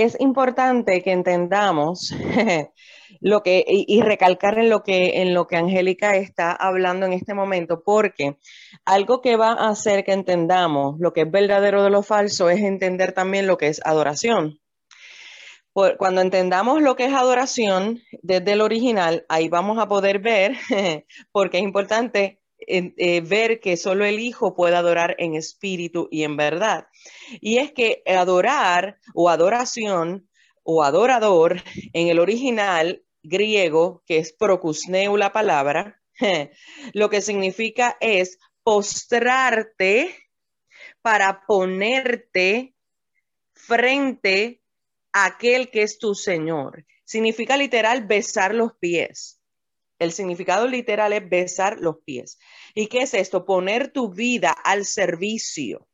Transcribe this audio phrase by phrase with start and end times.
[0.00, 2.14] Es importante que entendamos
[3.20, 5.12] lo que, y, recalcar en lo que,
[5.48, 8.36] que Angélica está hablando en este momento, porque
[8.84, 12.60] algo que va a hacer que entendamos lo que es verdadero de lo falso es
[12.60, 14.60] entender también lo que es adoración.
[15.72, 20.56] Cuando entendamos lo que es adoración desde el original, ahí vamos a poder ver,
[21.32, 26.36] porque es importante eh, ver que solo el Hijo puede adorar en espíritu y en
[26.36, 26.88] verdad.
[27.40, 30.28] Y es que adorar o adoración
[30.62, 31.62] o adorador
[31.92, 36.00] en el original griego, que es procusneu la palabra,
[36.92, 40.14] lo que significa es postrarte
[41.00, 42.74] para ponerte
[43.52, 44.62] frente
[45.12, 46.84] a aquel que es tu Señor.
[47.04, 49.37] Significa literal besar los pies.
[49.98, 52.38] El significado literal es besar los pies.
[52.74, 53.44] ¿Y qué es esto?
[53.44, 55.88] Poner tu vida al servicio.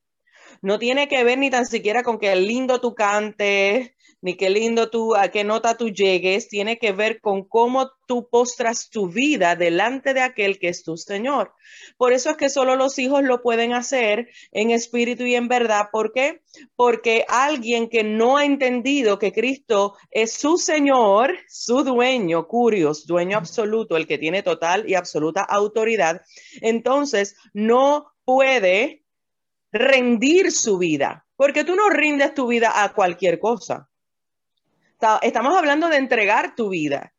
[0.61, 3.93] No tiene que ver ni tan siquiera con que lindo tu cantes,
[4.25, 8.27] ni qué lindo tú, a qué nota tú llegues, tiene que ver con cómo tú
[8.31, 11.53] postras tu vida delante de aquel que es tu Señor.
[11.99, 15.89] Por eso es que solo los hijos lo pueden hacer en espíritu y en verdad.
[15.93, 16.41] ¿Por qué?
[16.75, 23.37] Porque alguien que no ha entendido que Cristo es su Señor, su dueño, curios, dueño
[23.37, 26.23] absoluto, el que tiene total y absoluta autoridad,
[26.63, 29.05] entonces no puede
[29.71, 33.91] rendir su vida, porque tú no rindes tu vida a cualquier cosa
[35.23, 37.13] estamos hablando de entregar tu vida.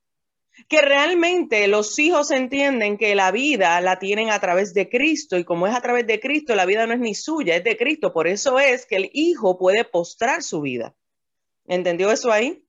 [0.69, 5.43] Que realmente los hijos entienden que la vida la tienen a través de Cristo y
[5.43, 8.13] como es a través de Cristo, la vida no es ni suya, es de Cristo.
[8.13, 10.95] Por eso es que el hijo puede postrar su vida.
[11.65, 12.63] ¿Entendió eso ahí?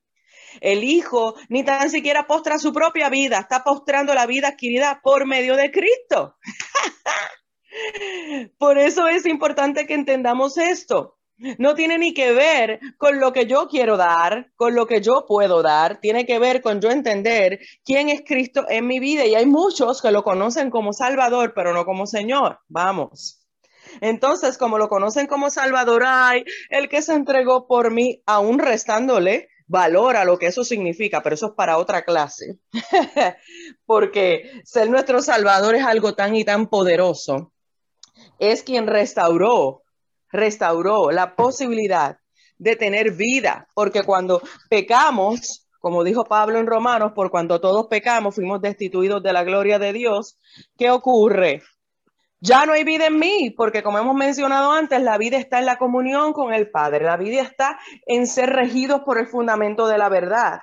[0.60, 5.26] El hijo ni tan siquiera postra su propia vida, está postrando la vida adquirida por
[5.26, 6.36] medio de Cristo.
[8.58, 11.18] por eso es importante que entendamos esto.
[11.58, 15.26] No tiene ni que ver con lo que yo quiero dar, con lo que yo
[15.28, 19.26] puedo dar, tiene que ver con yo entender quién es Cristo en mi vida.
[19.26, 22.60] Y hay muchos que lo conocen como Salvador, pero no como Señor.
[22.68, 23.46] Vamos.
[24.00, 29.48] Entonces, como lo conocen como Salvador, hay el que se entregó por mí, aún restándole
[29.66, 32.58] valor a lo que eso significa, pero eso es para otra clase.
[33.84, 37.52] Porque ser nuestro Salvador es algo tan y tan poderoso.
[38.38, 39.82] Es quien restauró
[40.30, 42.18] restauró la posibilidad
[42.58, 48.34] de tener vida, porque cuando pecamos, como dijo Pablo en Romanos, por cuando todos pecamos,
[48.34, 50.38] fuimos destituidos de la gloria de Dios,
[50.76, 51.62] ¿qué ocurre?
[52.40, 55.66] Ya no hay vida en mí, porque como hemos mencionado antes, la vida está en
[55.66, 59.98] la comunión con el Padre, la vida está en ser regidos por el fundamento de
[59.98, 60.60] la verdad.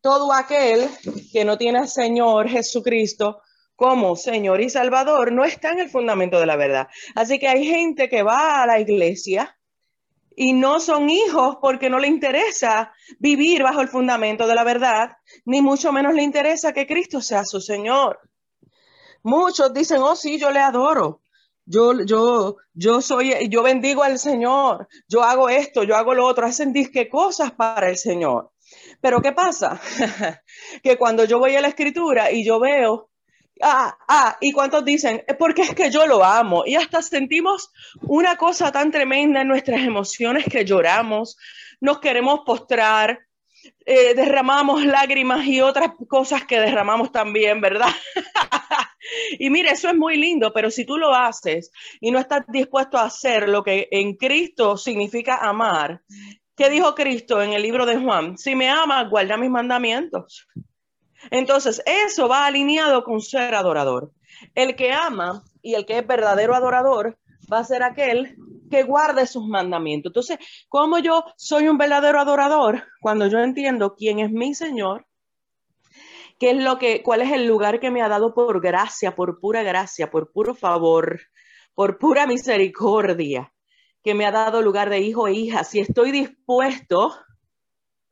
[0.00, 0.88] Todo aquel
[1.32, 3.40] que no tiene al Señor Jesucristo
[3.78, 6.88] como Señor y Salvador no está en el fundamento de la verdad.
[7.14, 9.56] Así que hay gente que va a la iglesia
[10.34, 15.18] y no son hijos porque no le interesa vivir bajo el fundamento de la verdad,
[15.44, 18.18] ni mucho menos le interesa que Cristo sea su Señor.
[19.22, 21.20] Muchos dicen, oh sí, yo le adoro.
[21.64, 24.88] Yo, yo, yo soy, yo bendigo al Señor.
[25.06, 26.46] Yo hago esto, yo hago lo otro.
[26.46, 28.50] Hacen disque cosas para el Señor.
[29.00, 29.80] Pero ¿qué pasa?
[30.82, 33.07] que cuando yo voy a la escritura y yo veo
[33.60, 36.64] Ah, ah, y cuántos dicen, porque es que yo lo amo.
[36.66, 37.70] Y hasta sentimos
[38.02, 41.36] una cosa tan tremenda en nuestras emociones que lloramos,
[41.80, 43.18] nos queremos postrar,
[43.84, 47.88] eh, derramamos lágrimas y otras cosas que derramamos también, ¿verdad?
[49.38, 52.98] y mire, eso es muy lindo, pero si tú lo haces y no estás dispuesto
[52.98, 56.02] a hacer lo que en Cristo significa amar,
[56.56, 58.38] ¿qué dijo Cristo en el libro de Juan?
[58.38, 60.46] Si me amas, guarda mis mandamientos.
[61.30, 64.12] Entonces, eso va alineado con ser adorador.
[64.54, 67.18] El que ama y el que es verdadero adorador
[67.52, 68.36] va a ser aquel
[68.70, 70.10] que guarde sus mandamientos.
[70.10, 72.84] Entonces, ¿cómo yo soy un verdadero adorador?
[73.00, 75.06] Cuando yo entiendo quién es mi Señor,
[76.38, 79.40] qué es lo que, cuál es el lugar que me ha dado por gracia, por
[79.40, 81.20] pura gracia, por puro favor,
[81.74, 83.52] por pura misericordia,
[84.02, 85.64] que me ha dado lugar de hijo e hija.
[85.64, 87.14] Si estoy dispuesto,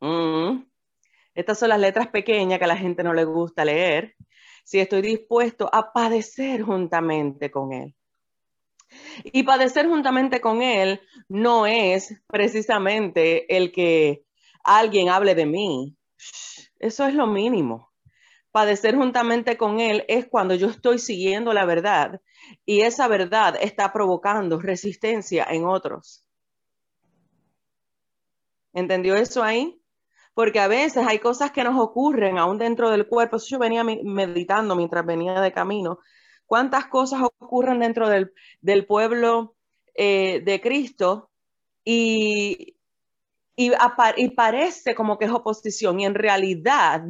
[0.01, 0.63] mm,
[1.37, 4.17] estas son las letras pequeñas que a la gente no le gusta leer.
[4.65, 7.95] Si estoy dispuesto a padecer juntamente con Él.
[9.25, 14.25] Y padecer juntamente con Él no es precisamente el que
[14.65, 15.95] alguien hable de mí.
[16.79, 17.93] Eso es lo mínimo.
[18.51, 22.23] Padecer juntamente con Él es cuando yo estoy siguiendo la verdad
[22.65, 26.25] y esa verdad está provocando resistencia en otros.
[28.73, 29.79] ¿Entendió eso ahí?
[30.37, 33.37] Porque a veces hay cosas que nos ocurren aún dentro del cuerpo.
[33.37, 36.01] Eso yo venía meditando mientras venía de camino.
[36.45, 39.57] ¿Cuántas cosas ocurren dentro del, pueblo
[39.95, 41.31] eh, de Cristo?
[41.85, 42.77] Y,
[43.57, 43.73] y,
[44.19, 47.05] y, parece como que es oposición y en realidad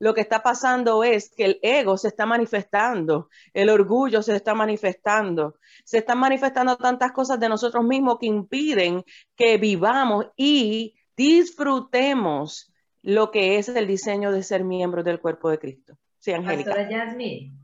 [0.00, 4.54] lo que está pasando es que el ego se está manifestando, el orgullo se está
[4.54, 9.04] manifestando, se están manifestando tantas cosas de nosotros mismos que impiden
[9.36, 12.71] que vivamos y disfrutemos
[13.02, 15.98] lo que es el diseño de ser miembros del cuerpo de Cristo.
[16.18, 16.70] Sí, Angélica.
[16.70, 17.58] Pastora Yasmin,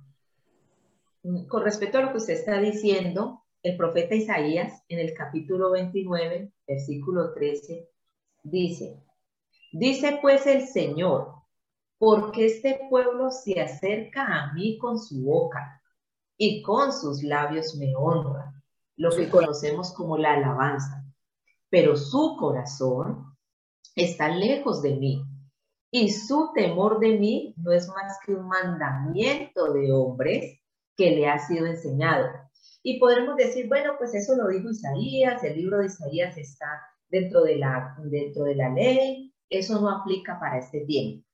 [1.48, 6.52] con respecto a lo que usted está diciendo, el profeta Isaías en el capítulo 29,
[6.66, 7.88] versículo 13,
[8.42, 9.00] dice,
[9.72, 11.34] dice pues el Señor,
[11.98, 15.82] porque este pueblo se acerca a mí con su boca
[16.36, 18.54] y con sus labios me honra,
[18.96, 21.04] lo que conocemos como la alabanza,
[21.68, 23.36] pero su corazón
[23.94, 25.22] está lejos de mí
[25.90, 30.60] y su temor de mí no es más que un mandamiento de hombres
[30.96, 32.28] que le ha sido enseñado.
[32.82, 36.66] Y podremos decir, bueno, pues eso lo dijo Isaías, el libro de Isaías está
[37.08, 41.26] dentro de la, dentro de la ley, eso no aplica para este tiempo.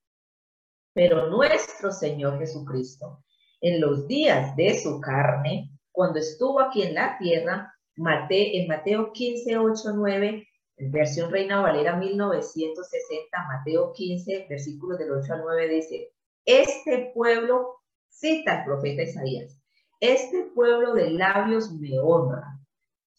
[0.93, 3.25] Pero nuestro Señor Jesucristo,
[3.61, 9.13] en los días de su carne, cuando estuvo aquí en la tierra, Mate, en Mateo
[9.13, 16.13] 15, 8, 9, versión Reina Valera 1960, Mateo 15, versículos del 8 al 9, dice,
[16.45, 19.61] este pueblo, cita el profeta Isaías,
[20.01, 22.61] este pueblo de labios me honra,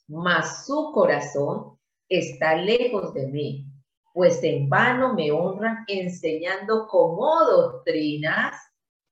[0.07, 1.79] mas su corazón
[2.09, 3.65] está lejos de mí,
[4.13, 8.55] pues en vano me honran enseñando como doctrinas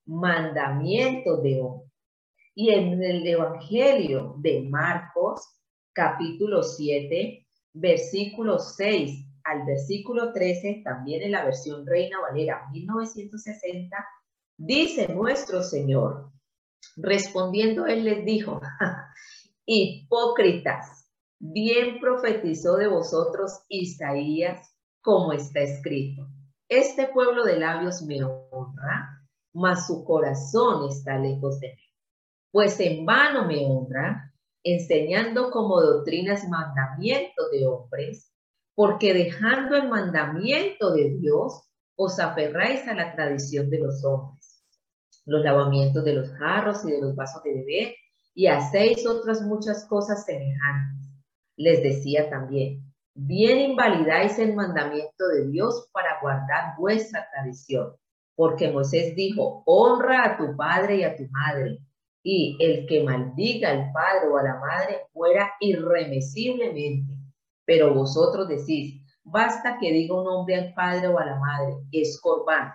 [0.05, 1.89] mandamientos de hombre.
[2.55, 5.41] Y en el Evangelio de Marcos,
[5.91, 7.42] capítulo 7,
[7.73, 13.97] versículo 6 al versículo 13, también en la versión Reina Valera 1960,
[14.57, 16.31] dice nuestro Señor,
[16.95, 18.61] respondiendo él les dijo,
[19.65, 21.03] hipócritas,
[21.45, 26.25] Bien profetizó de vosotros Isaías, como está escrito.
[26.69, 31.83] Este pueblo de labios me honra, mas su corazón está lejos de mí.
[32.49, 34.32] Pues en vano me honra,
[34.63, 38.31] enseñando como doctrinas mandamientos de hombres,
[38.75, 44.63] porque dejando el mandamiento de Dios, os aferráis a la tradición de los hombres,
[45.25, 47.95] los lavamientos de los jarros y de los vasos de beber,
[48.33, 51.09] y hacéis otras muchas cosas semejantes.
[51.55, 52.81] Les decía también,
[53.13, 57.95] bien invalidáis el mandamiento de Dios para guardar vuestra tradición,
[58.35, 61.77] porque Moisés dijo, honra a tu padre y a tu madre,
[62.23, 67.13] y el que maldiga al padre o a la madre fuera irremisiblemente.
[67.65, 72.19] Pero vosotros decís, basta que diga un hombre al padre o a la madre, es
[72.21, 72.73] corbán,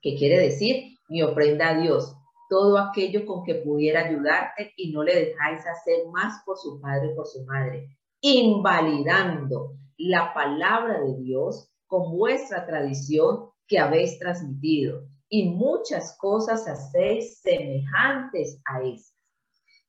[0.00, 2.16] que quiere decir mi ofrenda a Dios,
[2.48, 7.12] todo aquello con que pudiera ayudarte y no le dejáis hacer más por su padre
[7.12, 15.08] o por su madre invalidando la palabra de Dios con vuestra tradición que habéis transmitido.
[15.28, 19.14] Y muchas cosas hacéis semejantes a estas.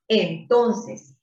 [0.07, 1.15] Entonces,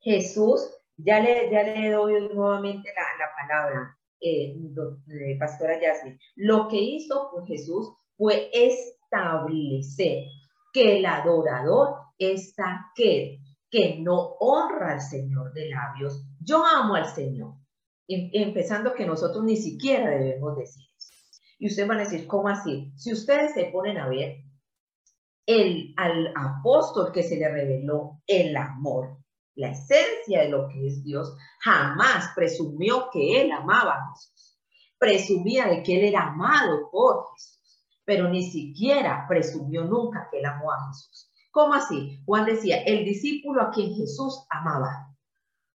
[0.00, 6.18] Jesús, ya le, ya le doy nuevamente la, palabra, eh, eh, Pastora Yasmin.
[6.36, 10.24] Lo que hizo Jesús fue establecer
[10.72, 16.24] que el adorador es aquel que no honra al Señor de labios.
[16.40, 17.54] Yo amo al Señor.
[18.06, 20.84] Em, empezando que nosotros ni siquiera debemos decir.
[21.58, 22.92] Y ustedes van a decir, ¿cómo así?
[22.96, 24.44] Si ustedes se ponen a ver,
[25.46, 29.18] el, al apóstol que se le reveló el amor,
[29.56, 34.58] la esencia de lo que es Dios, jamás presumió que él amaba a Jesús.
[34.98, 40.46] Presumía de que él era amado por Jesús, pero ni siquiera presumió nunca que él
[40.46, 41.30] amó a Jesús.
[41.50, 42.20] ¿Cómo así?
[42.24, 45.14] Juan decía, el discípulo a quien Jesús amaba.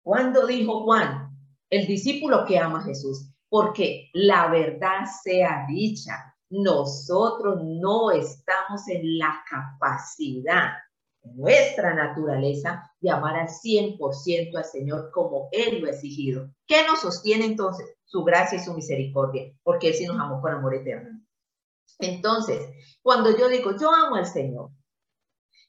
[0.02, 1.36] ¿Cuándo dijo Juan?
[1.68, 3.33] El discípulo que ama a Jesús.
[3.54, 10.72] Porque la verdad sea dicha, nosotros no estamos en la capacidad,
[11.22, 16.50] nuestra naturaleza, de amar al 100% al Señor como Él lo ha exigido.
[16.66, 17.94] ¿Qué nos sostiene entonces?
[18.04, 21.20] Su gracia y su misericordia, porque Él sí nos amó con amor eterno.
[22.00, 22.58] Entonces,
[23.02, 24.72] cuando yo digo, yo amo al Señor,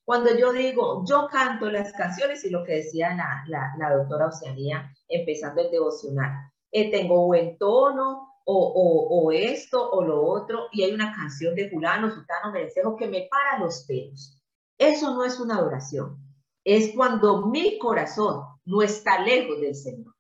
[0.04, 3.16] cuando yo digo, yo canto las canciones y lo que decía
[3.46, 10.68] la, doctora Oceanía, empezando el devocional, eh, tengo buen tono o, esto o lo otro,
[10.72, 14.40] y hay una canción de fulano, sultano, merecejo que me para los pelos.
[14.78, 16.18] Eso no es una adoración,
[16.64, 20.14] es cuando mi corazón no está lejos del Señor.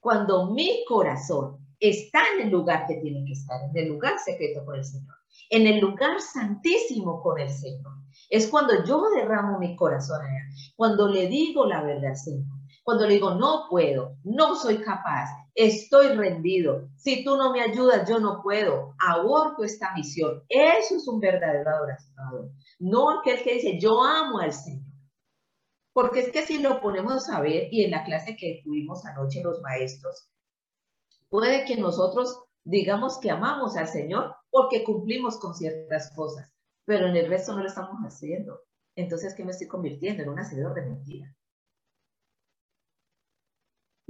[0.00, 4.64] Cuando mi corazón está en el lugar que tiene que estar, en el lugar secreto
[4.64, 5.16] con el Señor,
[5.50, 7.92] en el lugar santísimo con el Señor.
[8.28, 10.44] Es cuando yo derramo mi corazón allá,
[10.76, 15.28] cuando le digo la verdad al Señor, Cuando le digo, no puedo, no soy capaz,
[15.54, 20.42] estoy rendido, si tú no me ayudas, yo no puedo, aborto esta misión.
[20.48, 22.50] Eso es un verdadero adorador.
[22.78, 24.92] No aquel que dice, yo amo al Señor.
[25.92, 29.42] Porque es que si lo ponemos a ver, y en la clase que tuvimos anoche
[29.42, 30.28] los maestros,
[31.28, 36.50] puede que nosotros digamos que amamos al Señor porque cumplimos con ciertas cosas,
[36.84, 38.60] pero en el resto no lo estamos haciendo.
[38.94, 40.22] Entonces, ¿qué me estoy convirtiendo?
[40.22, 41.34] En un hacedor de mentira.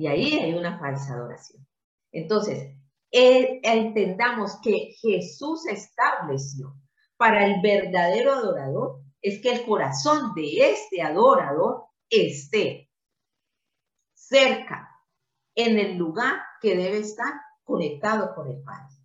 [0.02, 1.64] Y ahí hay una falsa adoración.
[2.10, 2.74] Entonces,
[3.12, 6.74] entendamos que Jesús estableció
[7.16, 12.90] para el verdadero adorador es que el corazón de este adorador esté
[14.12, 14.90] cerca,
[15.54, 17.32] en el lugar que debe estar
[17.62, 18.96] conectado con el Padre.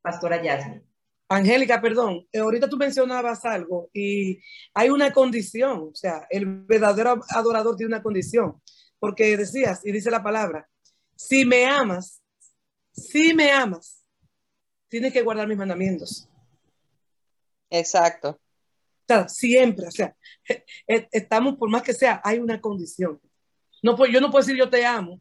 [0.00, 0.82] Pastora Yasmin.
[1.28, 4.40] Angélica, perdón, eh, ahorita tú mencionabas algo y
[4.72, 8.58] hay una condición, o sea, el verdadero adorador tiene una condición,
[9.00, 10.68] porque decías, y dice la palabra,
[11.16, 12.22] si me amas,
[12.92, 14.04] si me amas,
[14.88, 16.28] tienes que guardar mis mandamientos.
[17.70, 18.30] Exacto.
[18.30, 18.38] O
[19.08, 20.14] sea, siempre, o sea,
[20.86, 23.20] e, estamos, por más que sea, hay una condición.
[23.82, 25.20] No, pues, yo no puedo decir yo te amo,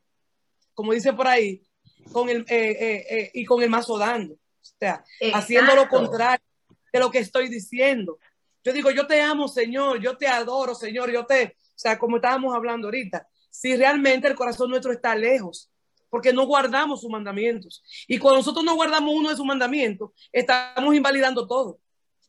[0.74, 1.64] como dice por ahí,
[2.12, 4.34] con el, eh, eh, eh, y con el mazo dando.
[4.34, 6.46] O sea, haciendo lo contrario
[6.92, 8.20] de lo que estoy diciendo.
[8.64, 12.18] Yo digo, yo te amo, Señor, yo te adoro, Señor, yo te, o sea, como
[12.18, 15.72] estábamos hablando ahorita, si realmente el corazón nuestro está lejos,
[16.10, 17.84] porque no guardamos sus mandamientos.
[18.08, 21.80] Y cuando nosotros no guardamos uno de sus mandamientos, estamos invalidando todo.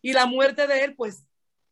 [0.02, 1.24] Y la muerte de él, pues,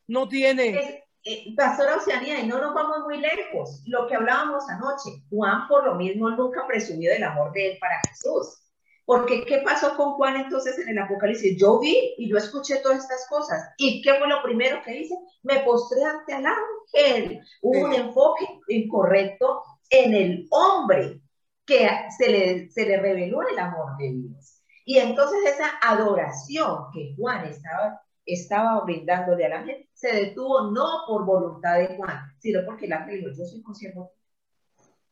[0.06, 1.04] no tiene...
[1.24, 5.84] Eh, Pastora Oceanía, y no nos vamos muy lejos, lo que hablábamos anoche, Juan por
[5.84, 8.67] lo mismo nunca presumió del amor de él para Jesús.
[9.08, 11.58] Porque, ¿qué pasó con Juan entonces en el Apocalipsis?
[11.58, 13.70] Yo vi y yo escuché todas estas cosas.
[13.78, 15.14] ¿Y qué fue lo primero que hice?
[15.44, 17.40] Me postré ante el ángel.
[17.62, 21.22] Hubo un enfoque incorrecto en el hombre
[21.64, 21.88] que
[22.18, 24.62] se le, se le reveló el amor de Dios.
[24.84, 31.24] Y entonces esa adoración que Juan estaba estaba brindándole al ángel, se detuvo no por
[31.24, 34.12] voluntad de Juan, sino porque el ángel dijo, yo soy consiervo.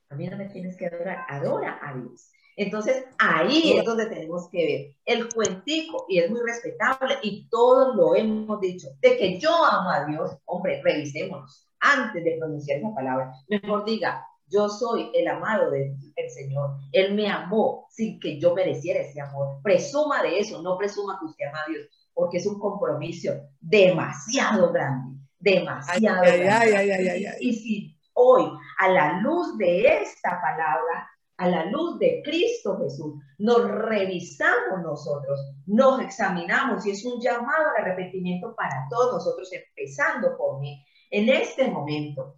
[0.08, 2.30] A mí no me tienes que adorar, adora a Dios.
[2.56, 7.94] Entonces, ahí es donde tenemos que ver el cuentico, y es muy respetable, y todos
[7.94, 12.94] lo hemos dicho, de que yo amo a Dios, hombre, revisémonos antes de pronunciar esa
[12.94, 13.32] palabra.
[13.48, 15.96] Mejor diga, yo soy el amado del
[16.30, 16.76] Señor.
[16.92, 19.60] Él me amó sin que yo mereciera ese amor.
[19.62, 24.72] Presuma de eso, no presuma que usted ama a Dios porque es un compromiso demasiado
[24.72, 27.36] grande, demasiado grande.
[27.40, 33.14] y si hoy, a la luz de esta palabra, a la luz de Cristo Jesús,
[33.38, 40.36] nos revisamos nosotros, nos examinamos y es un llamado al arrepentimiento para todos nosotros, empezando
[40.36, 40.82] por mí.
[41.10, 42.36] En este momento,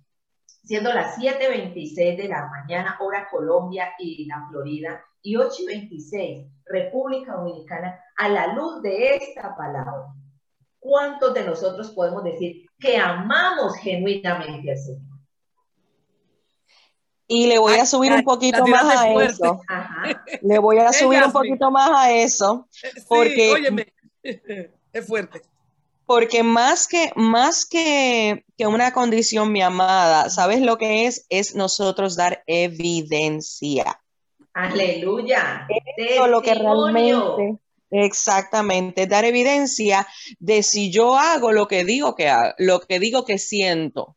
[0.64, 8.00] siendo las 7.26 de la mañana, hora Colombia y la Florida, y 8.26, República Dominicana,
[8.16, 10.12] a la luz de esta palabra,
[10.78, 15.07] ¿cuántos de nosotros podemos decir que amamos genuinamente al Señor?
[17.30, 19.60] Y le voy a subir un poquito más a eso.
[20.40, 22.66] Le voy a subir un poquito más a eso.
[23.06, 23.92] Porque, óyeme,
[24.22, 25.42] es fuerte.
[26.06, 31.26] Porque más que, más que, que una condición, mi amada, ¿sabes lo que es?
[31.28, 34.00] Es nosotros dar evidencia.
[34.54, 35.68] Aleluya.
[35.98, 37.58] Eso lo que realmente,
[37.90, 40.08] exactamente, dar evidencia
[40.38, 44.16] de si yo hago lo que digo que hago, lo que digo que siento.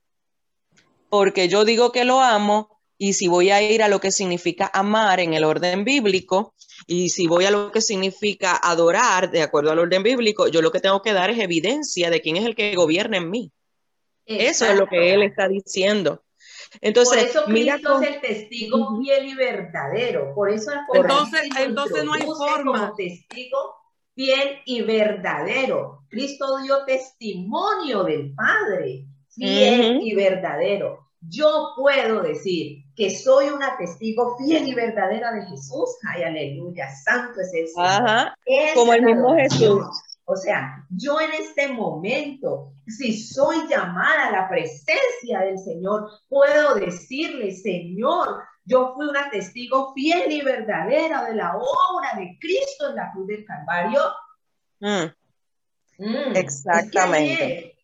[1.09, 2.70] Porque yo digo que lo amo
[3.03, 6.53] y si voy a ir a lo que significa amar en el orden bíblico
[6.85, 10.71] y si voy a lo que significa adorar de acuerdo al orden bíblico, yo lo
[10.71, 13.51] que tengo que dar es evidencia de quién es el que gobierna en mí.
[14.27, 16.21] Eso es lo que él está diciendo.
[16.79, 20.35] Entonces, por eso Cristo es el testigo fiel y verdadero.
[20.35, 22.81] Por eso entonces, entonces no hay forma.
[22.81, 23.57] Como testigo
[24.13, 26.03] fiel y verdadero.
[26.07, 31.07] Cristo dio testimonio del Padre, fiel y verdadero.
[31.19, 35.97] Yo puedo decir que soy una testigo fiel y verdadera de Jesús.
[36.09, 38.33] Ay, aleluya, santo es el Señor.
[38.75, 39.85] Como el mismo Jesús.
[40.25, 46.75] O sea, yo en este momento, si soy llamada a la presencia del Señor, puedo
[46.75, 52.95] decirle, Señor, yo fui una testigo fiel y verdadera de la obra de Cristo en
[52.95, 54.01] la cruz del Calvario.
[54.79, 55.21] Mm.
[55.97, 57.75] Mm, exactamente.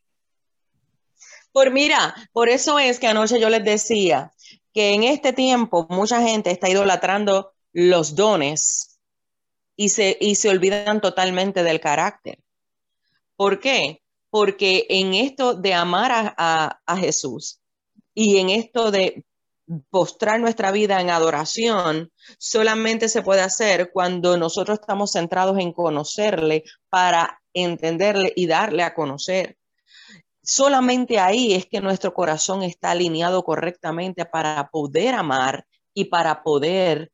[1.51, 4.31] por mira, por eso es que anoche yo les decía
[4.73, 8.99] que en este tiempo mucha gente está idolatrando los dones
[9.75, 12.39] y se, y se olvidan totalmente del carácter.
[13.35, 14.01] ¿Por qué?
[14.29, 17.61] Porque en esto de amar a, a, Jesús
[18.13, 19.23] y en esto de
[19.89, 26.63] postrar nuestra vida en adoración solamente se puede hacer cuando nosotros estamos centrados en conocerle
[26.89, 29.57] para entenderle y darle a conocer.
[30.49, 37.11] Solamente ahí es que nuestro corazón está alineado correctamente para poder amar y para poder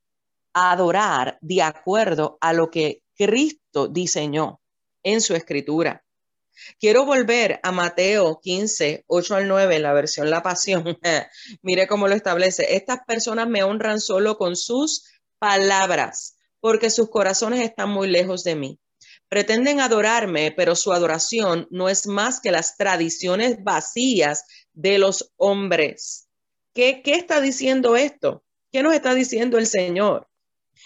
[0.54, 4.62] adorar de acuerdo a lo que Cristo diseñó
[5.02, 6.04] en su escritura.
[6.80, 11.00] Quiero volver a Mateo 15, 8 al 9, en la versión La Pasión.
[11.64, 12.76] Mire cómo lo establece.
[12.76, 15.06] Estas personas me honran solo con sus
[15.40, 18.80] palabras, porque sus corazones están muy lejos de mí.
[19.34, 26.28] Pretenden adorarme, pero su adoración no es más que las tradiciones vacías de los hombres.
[26.76, 28.44] ¿Qué, qué está diciendo esto?
[28.72, 30.30] ¿Qué nos está diciendo el Señor?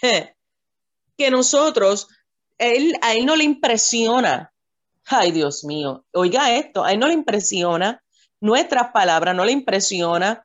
[1.18, 2.08] que nosotros,
[2.56, 4.54] él, a él no le impresiona
[5.10, 8.02] Ay, Dios mío, oiga esto, a él no le impresiona
[8.40, 10.42] nuestras palabras, no le impresiona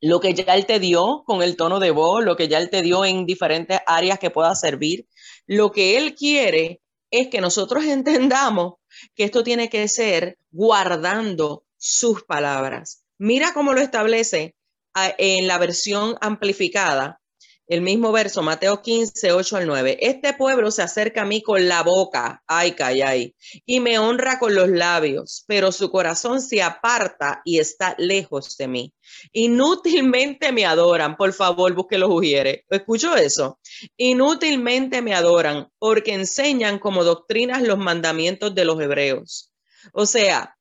[0.00, 2.70] lo que ya él te dio con el tono de voz, lo que ya él
[2.70, 5.06] te dio en diferentes áreas que pueda servir.
[5.46, 6.82] Lo que él quiere
[7.20, 8.74] es que nosotros entendamos
[9.14, 13.04] que esto tiene que ser guardando sus palabras.
[13.18, 14.54] Mira cómo lo establece
[14.94, 17.20] ah, en la versión amplificada
[17.68, 19.98] el mismo verso, Mateo 15, 8 al 9.
[20.00, 24.54] Este pueblo se acerca a mí con la boca, ay, callay, y me honra con
[24.54, 28.94] los labios, pero su corazón se aparta y está lejos de mí.
[29.32, 32.60] Inútilmente me adoran, por favor, busque los ujieres.
[32.70, 33.58] ¿Escucho eso?
[33.96, 39.52] Inútilmente me adoran porque enseñan como doctrinas los mandamientos de los hebreos.
[39.92, 40.56] O sea,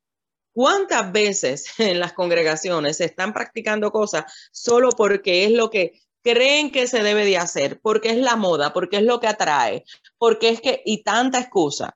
[0.56, 6.72] ¿Cuántas veces en las congregaciones se están practicando cosas solo porque es lo que creen
[6.72, 9.86] que se debe de hacer, porque es la moda, porque es lo que atrae,
[10.18, 11.96] porque es que, y tanta excusa.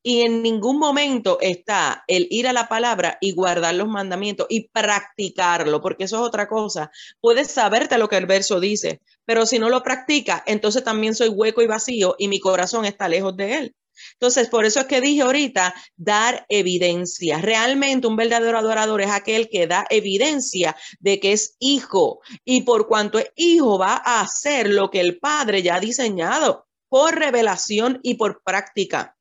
[0.00, 4.68] Y en ningún momento está el ir a la palabra y guardar los mandamientos y
[4.68, 6.92] practicarlo, porque eso es otra cosa.
[7.20, 11.28] Puedes saberte lo que el verso dice, pero si no lo practica, entonces también soy
[11.28, 13.74] hueco y vacío y mi corazón está lejos de él.
[14.12, 17.40] Entonces, por eso es que dije ahorita, dar evidencia.
[17.40, 22.88] Realmente un verdadero adorador es aquel que da evidencia de que es hijo y por
[22.88, 28.00] cuanto es hijo va a hacer lo que el padre ya ha diseñado por revelación
[28.02, 29.16] y por práctica.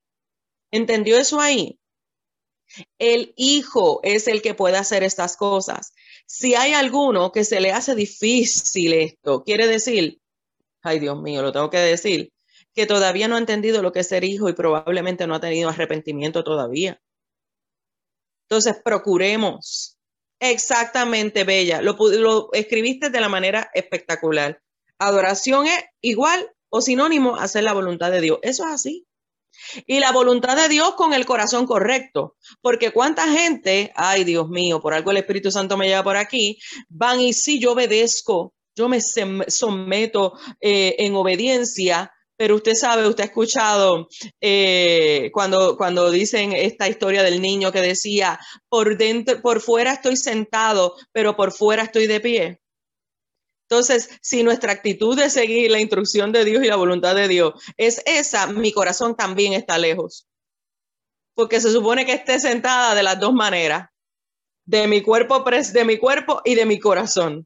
[0.71, 1.79] ¿Entendió eso ahí?
[2.99, 5.93] El hijo es el que puede hacer estas cosas.
[6.25, 10.19] Si hay alguno que se le hace difícil esto, quiere decir,
[10.81, 12.31] ay Dios mío, lo tengo que decir,
[12.77, 15.67] que todavía no ha entendido lo que es ser hijo y probablemente no ha tenido
[15.67, 17.01] arrepentimiento todavía.
[18.43, 19.97] Entonces, procuremos.
[20.39, 21.81] Exactamente, Bella.
[21.81, 24.61] Lo, escribiste de la manera espectacular.
[24.99, 28.37] Adoración es igual o sinónimo hacer la voluntad de Dios.
[28.43, 29.07] Eso es así.
[29.87, 32.35] Y la voluntad de Dios con el corazón correcto.
[32.61, 36.59] Porque cuánta gente, ay Dios mío, por algo el Espíritu Santo me lleva por aquí,
[36.89, 43.23] van y sí, yo obedezco, yo me someto eh, en obediencia, pero usted sabe, usted
[43.23, 44.07] ha escuchado
[44.39, 50.15] eh, cuando, cuando dicen esta historia del niño que decía, por dentro, por fuera estoy
[50.15, 52.61] sentado, pero por fuera estoy de pie.
[53.69, 57.53] Entonces, si nuestra actitud de seguir la instrucción de Dios y la voluntad de Dios
[57.75, 60.25] es esa, mi corazón también está lejos.
[61.33, 63.89] Porque se supone que esté sentada de las dos maneras,
[64.65, 67.45] de mi cuerpo, de mi cuerpo y de mi corazón.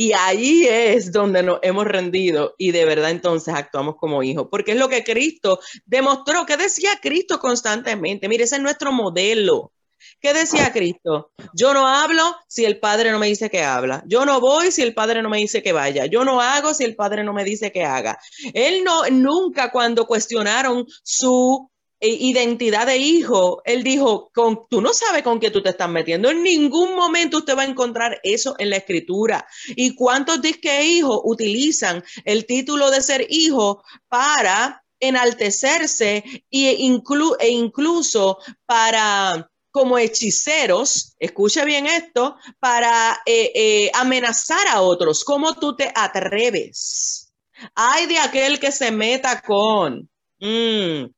[0.00, 4.70] Y ahí es donde nos hemos rendido y de verdad entonces actuamos como hijos, porque
[4.70, 8.28] es lo que Cristo demostró, que decía Cristo constantemente.
[8.28, 9.72] Mire, ese es nuestro modelo.
[10.20, 11.32] ¿Qué decía Cristo?
[11.52, 14.04] Yo no hablo si el Padre no me dice que habla.
[14.06, 16.06] Yo no voy si el Padre no me dice que vaya.
[16.06, 18.20] Yo no hago si el Padre no me dice que haga.
[18.54, 21.68] Él no, nunca cuando cuestionaron su
[22.00, 26.30] identidad de hijo, él dijo, con, tú no sabes con qué tú te estás metiendo.
[26.30, 29.46] En ningún momento usted va a encontrar eso en la escritura.
[29.68, 38.38] ¿Y cuántos disque hijos utilizan el título de ser hijo para enaltecerse e, e incluso
[38.66, 45.22] para como hechiceros, escuche bien esto, para eh, eh, amenazar a otros.
[45.22, 47.32] ¿Cómo tú te atreves?
[47.74, 50.08] Hay de aquel que se meta con...
[50.40, 51.12] Mm,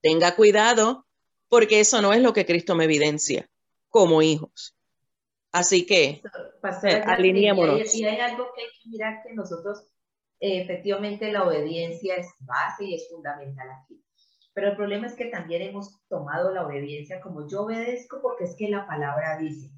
[0.00, 1.06] tenga cuidado
[1.48, 3.48] porque eso no es lo que Cristo me evidencia
[3.88, 4.76] como hijos.
[5.52, 6.22] Así que
[6.82, 7.94] eh, alineémonos.
[7.94, 9.82] Y hay, algo que hay que mirar que nosotros,
[10.40, 14.02] eh, efectivamente, la obediencia es base y es fundamental aquí.
[14.52, 18.56] Pero el problema es que también hemos tomado la obediencia como yo obedezco porque es
[18.56, 19.70] que la palabra dice.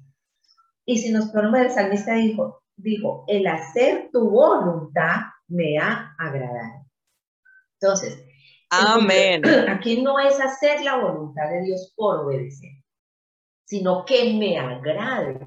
[0.85, 6.85] Y si nos ponemos, el salmista dijo, dijo, el hacer tu voluntad me ha agradado.
[7.79, 8.25] Entonces,
[8.73, 9.41] Amén.
[9.69, 12.69] Aquí no es hacer la voluntad de Dios por obedecer,
[13.65, 15.45] sino que me agrade,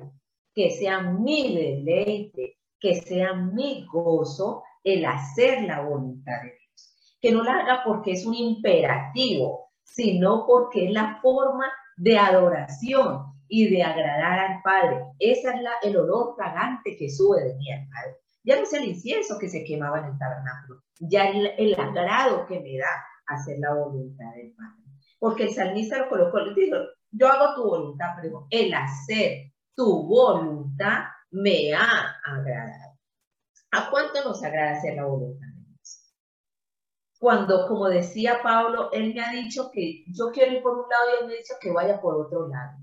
[0.54, 7.16] que sea mi deleite, que sea mi gozo el hacer la voluntad de Dios.
[7.18, 13.24] Que no la haga porque es un imperativo, sino porque es la forma de adoración
[13.48, 15.02] y de agradar al Padre.
[15.18, 18.16] Esa es la, el olor fragante que sube de mí al Padre.
[18.42, 22.44] Ya no es el incienso que se quemaba en el tabernáculo, ya el, el agrado
[22.46, 24.82] que me da hacer la voluntad del Padre.
[25.18, 26.76] Porque el salmista lo colocó, le dijo,
[27.10, 32.98] yo hago tu voluntad, pero el hacer tu voluntad me ha agradado.
[33.70, 36.14] ¿A cuánto nos agrada hacer la voluntad de Dios?
[37.18, 41.04] Cuando, como decía Pablo, él me ha dicho que yo quiero ir por un lado
[41.10, 42.78] y él me ha dicho que vaya por otro lado.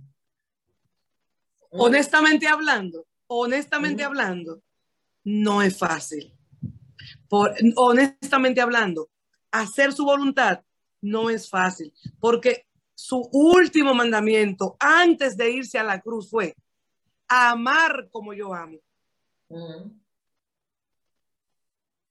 [1.70, 4.62] Honestamente hablando, honestamente hablando,
[5.24, 6.38] no es fácil.
[7.30, 9.10] Por, honestamente hablando,
[9.52, 10.62] hacer su voluntad
[11.02, 16.56] no es fácil, porque su último mandamiento antes de irse a la cruz fue
[17.28, 18.78] amar como yo amo.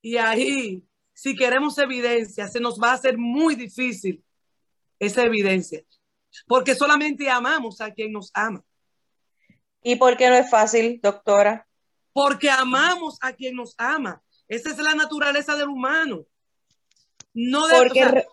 [0.03, 4.25] Y ahí, si queremos evidencia, se nos va a hacer muy difícil
[4.99, 5.83] esa evidencia,
[6.47, 8.65] porque solamente amamos a quien nos ama.
[9.83, 11.67] ¿Y por qué no es fácil, doctora?
[12.13, 14.23] Porque amamos a quien nos ama.
[14.49, 16.27] Esa es la naturaleza del humano.
[17.49, 18.25] No de, porque, o sea,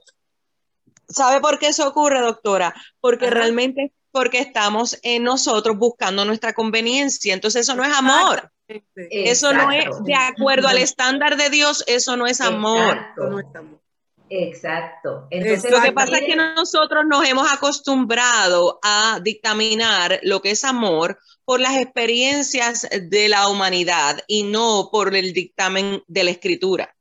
[1.09, 2.73] ¿Sabe por qué eso ocurre, doctora?
[2.99, 3.35] Porque Ajá.
[3.35, 7.33] realmente porque estamos en nosotros buscando nuestra conveniencia.
[7.33, 8.51] Entonces eso no es amor.
[8.67, 9.53] Eso Exacto.
[9.53, 12.97] no es de acuerdo al estándar de Dios, eso no es amor.
[12.97, 13.81] Exacto.
[14.29, 15.27] Exacto.
[15.29, 20.65] Entonces, lo que pasa es que nosotros nos hemos acostumbrado a dictaminar lo que es
[20.65, 26.96] amor por las experiencias de la humanidad y no por el dictamen de la escritura.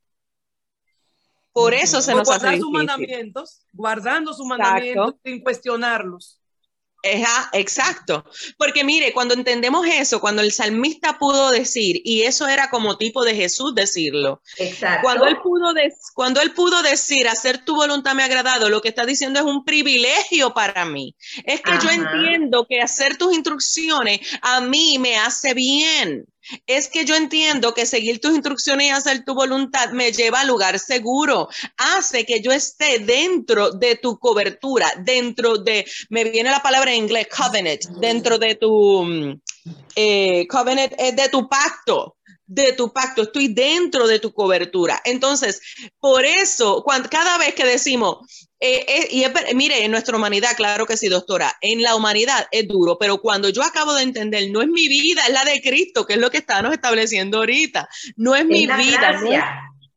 [1.57, 6.39] Por eso se nos hace sus mandamientos, guardando sus mandamientos sin cuestionarlos.
[7.03, 8.25] Exacto.
[8.59, 13.25] Porque mire, cuando entendemos eso, cuando el salmista pudo decir, y eso era como tipo
[13.25, 15.01] de Jesús decirlo, exacto.
[15.03, 18.83] Cuando, él pudo de, cuando él pudo decir, hacer tu voluntad me ha agradado, lo
[18.83, 21.17] que está diciendo es un privilegio para mí.
[21.45, 21.81] Es que Ajá.
[21.81, 26.27] yo entiendo que hacer tus instrucciones a mí me hace bien.
[26.67, 30.45] Es que yo entiendo que seguir tus instrucciones y hacer tu voluntad me lleva a
[30.45, 36.63] lugar seguro, hace que yo esté dentro de tu cobertura, dentro de, me viene la
[36.63, 39.39] palabra en inglés, covenant, dentro de tu,
[39.95, 45.01] eh, covenant es de tu pacto de tu pacto, estoy dentro de tu cobertura.
[45.05, 45.61] Entonces,
[45.99, 48.19] por eso, cuando, cada vez que decimos,
[48.61, 52.47] eh, eh, y es, mire, en nuestra humanidad, claro que sí, doctora, en la humanidad
[52.51, 55.61] es duro, pero cuando yo acabo de entender, no es mi vida, es la de
[55.61, 59.13] Cristo, que es lo que estamos estableciendo ahorita, no es, es mi vida.
[59.21, 59.43] No es,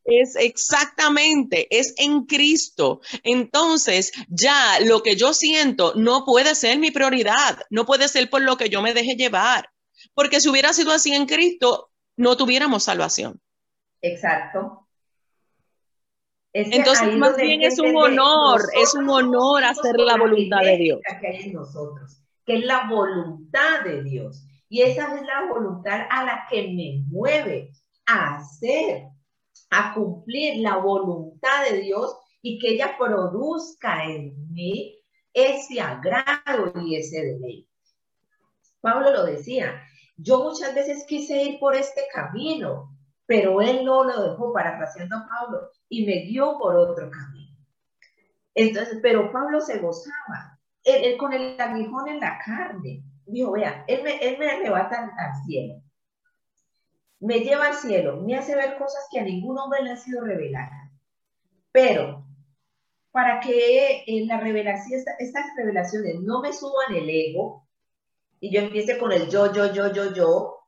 [0.05, 3.01] es exactamente, es en Cristo.
[3.23, 8.41] Entonces, ya lo que yo siento no puede ser mi prioridad, no puede ser por
[8.41, 9.69] lo que yo me deje llevar.
[10.13, 11.88] Porque si hubiera sido así en Cristo,
[12.19, 13.39] no tuviéramos salvación.
[14.01, 14.88] Exacto.
[16.51, 20.99] Es Entonces, más bien es un honor, es un honor hacer la voluntad de Dios.
[21.21, 24.45] Que hay en nosotros, que es la voluntad de Dios.
[24.67, 27.71] Y esa es la voluntad a la que me mueve
[28.05, 29.03] a hacer,
[29.69, 34.99] a cumplir la voluntad de Dios y que ella produzca en mí
[35.34, 37.69] ese agrado y ese deleite.
[38.82, 39.82] Pablo lo decía,
[40.21, 45.27] yo muchas veces quise ir por este camino, pero él no lo dejó, parafraseando a
[45.27, 47.58] Pablo, y me guió por otro camino.
[48.55, 53.03] Entonces, pero Pablo se gozaba, él, con el aguijón en la carne.
[53.25, 55.75] Dijo, vea, él me, él me arrebata al cielo,
[57.19, 60.21] me lleva al cielo, me hace ver cosas que a ningún hombre le han sido
[60.21, 60.91] reveladas.
[61.71, 62.25] Pero
[63.12, 67.68] para que en la revelación, esta, estas revelaciones no me suban el ego,
[68.39, 70.60] y yo empiece con el yo, yo, yo, yo, yo,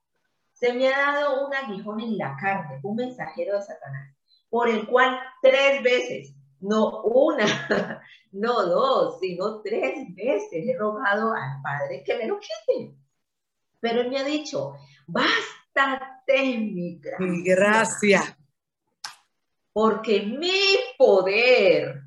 [0.53, 4.15] se me ha dado un aguijón en la carne, un mensajero de Satanás,
[4.49, 11.61] por el cual tres veces, no una, no dos, sino tres veces he rogado al
[11.63, 12.95] Padre que me lo quite.
[13.79, 14.75] Pero él me ha dicho,
[15.07, 17.25] bástate mi gracia.
[17.25, 18.37] Mi gracia.
[19.73, 22.03] Porque mi poder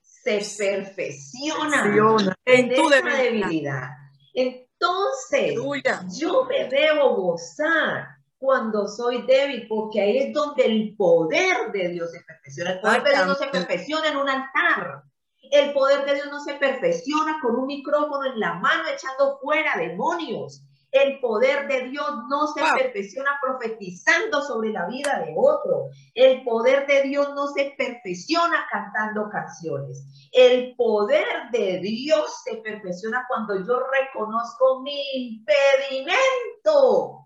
[0.00, 4.03] se perfecciona, perfecciona en, en tu debilidad.
[4.34, 6.04] Entonces, Aleluya.
[6.18, 12.10] yo me debo gozar cuando soy débil, porque ahí es donde el poder de Dios
[12.10, 12.72] se perfecciona.
[12.72, 15.02] El poder de Dios no se perfecciona en un altar.
[15.50, 19.76] El poder de Dios no se perfecciona con un micrófono en la mano echando fuera
[19.78, 20.62] demonios.
[20.94, 22.76] El poder de Dios no se wow.
[22.76, 25.88] perfecciona profetizando sobre la vida de otro.
[26.14, 30.06] El poder de Dios no se perfecciona cantando canciones.
[30.30, 37.22] El poder de Dios se perfecciona cuando yo reconozco mi impedimento.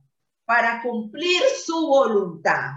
[0.46, 2.70] para cumplir su voluntad.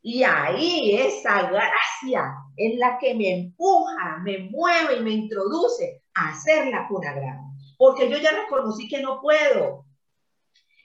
[0.00, 6.28] Y ahí esa gracia es la que me empuja, me mueve y me introduce a
[6.28, 7.58] hacer la cuna grande.
[7.76, 9.84] Porque yo ya reconocí que no puedo.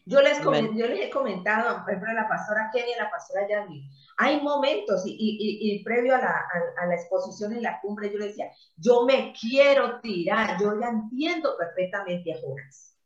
[0.10, 3.12] Yo les, yo les he comentado, por ejemplo, a la pastora Kenny y a la
[3.12, 7.62] pastora Yami, hay momentos, y, y, y previo a la, a, a la, exposición en
[7.62, 12.98] la cumbre, yo les decía, yo me quiero tirar, yo ya entiendo perfectamente a Jonas.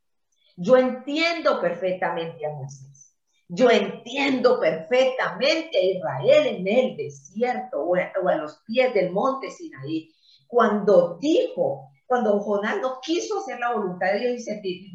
[0.56, 3.18] Yo entiendo perfectamente a Moisés.
[3.50, 9.12] Yo entiendo perfectamente a Israel en el desierto o a, o a los pies del
[9.12, 10.10] monte Sinaí.
[10.48, 14.46] Cuando dijo, cuando Jonás no quiso hacer la voluntad de Dios,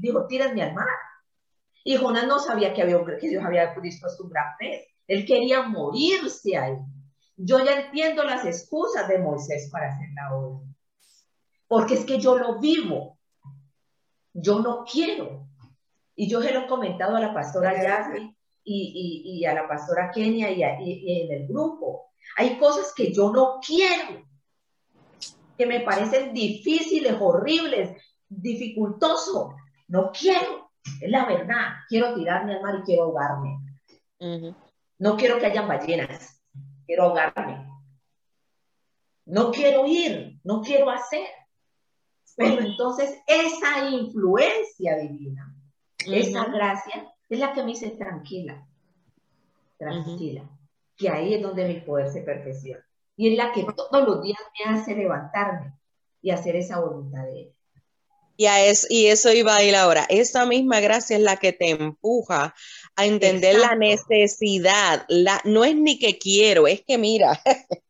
[0.00, 0.86] dijo, tírenme al mar.
[1.84, 4.86] Y Jonás no sabía que, había, que Dios había dispuesto un gran pez.
[5.06, 6.76] Él quería morirse ahí.
[7.36, 10.66] Yo ya entiendo las excusas de Moisés para hacer la obra.
[11.66, 13.18] Porque es que yo lo vivo.
[14.34, 15.48] Yo no quiero.
[16.14, 19.68] Y yo se lo he comentado a la pastora Yasmin y, y, y, a la
[19.68, 22.10] pastora Kenia y, y en el grupo.
[22.36, 24.26] Hay cosas que yo no quiero,
[25.56, 29.54] que me parecen difíciles, horribles, dificultoso.
[29.88, 30.67] No quiero,
[31.00, 31.74] es la verdad.
[31.88, 33.58] Quiero tirarme al mar y quiero ahogarme.
[34.20, 34.56] Uh -huh.
[34.98, 36.42] No quiero que hayan ballenas,
[36.86, 37.66] quiero ahogarme.
[39.26, 41.26] No quiero ir, no quiero hacer.
[42.36, 45.54] Pero entonces esa influencia divina,
[46.06, 46.14] uh -huh.
[46.14, 48.66] esa gracia, es la que me dice tranquila,
[49.76, 50.58] tranquila, uh -huh.
[50.96, 52.84] que ahí es donde mi poder se perfecciona.
[53.16, 55.74] Y es la que todos los días me hace levantarme
[56.22, 57.57] y hacer esa voluntad de él.
[58.38, 60.06] Y, a es, y eso iba a ir ahora.
[60.08, 62.54] Esa misma gracia es la que te empuja
[62.94, 63.74] a entender Exacto.
[63.74, 65.04] la necesidad.
[65.08, 67.42] La, no es ni que quiero, es que mira,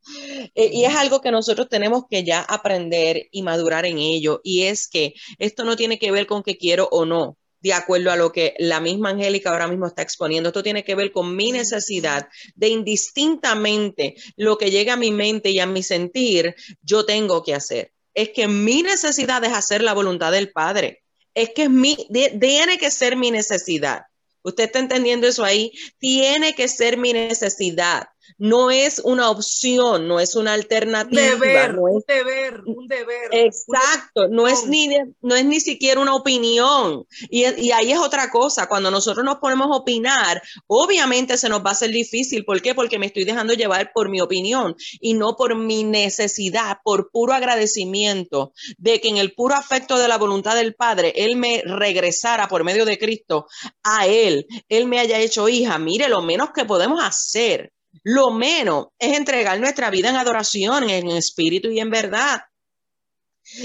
[0.54, 4.40] y es algo que nosotros tenemos que ya aprender y madurar en ello.
[4.42, 8.10] Y es que esto no tiene que ver con que quiero o no, de acuerdo
[8.10, 10.48] a lo que la misma Angélica ahora mismo está exponiendo.
[10.48, 15.50] Esto tiene que ver con mi necesidad de indistintamente lo que llega a mi mente
[15.50, 19.94] y a mi sentir, yo tengo que hacer es que mi necesidad es hacer la
[19.94, 21.04] voluntad del Padre.
[21.34, 21.96] Es que mi,
[22.40, 24.02] tiene que ser mi necesidad.
[24.42, 25.70] ¿Usted está entendiendo eso ahí?
[25.98, 31.22] Tiene que ser mi necesidad no es una opción, no es una alternativa.
[31.22, 33.28] Deber, no es, un deber, un deber.
[33.32, 34.88] Exacto, no es, ni,
[35.20, 37.04] no es ni siquiera una opinión.
[37.28, 41.64] Y, y, ahí es otra cosa, cuando nosotros nos ponemos a opinar, obviamente se nos
[41.64, 42.44] va a hacer difícil.
[42.44, 42.74] ¿Por qué?
[42.74, 47.32] Porque me estoy dejando llevar por mi opinión y no por mi necesidad, por puro
[47.32, 52.46] agradecimiento de que en el puro afecto de la voluntad del Padre, Él me regresara
[52.46, 53.46] por medio de Cristo
[53.82, 55.78] a Él, Él me haya hecho hija.
[55.78, 57.72] Mire, lo menos que podemos hacer
[58.02, 62.40] lo menos es entregar nuestra vida en adoración, en espíritu y en verdad.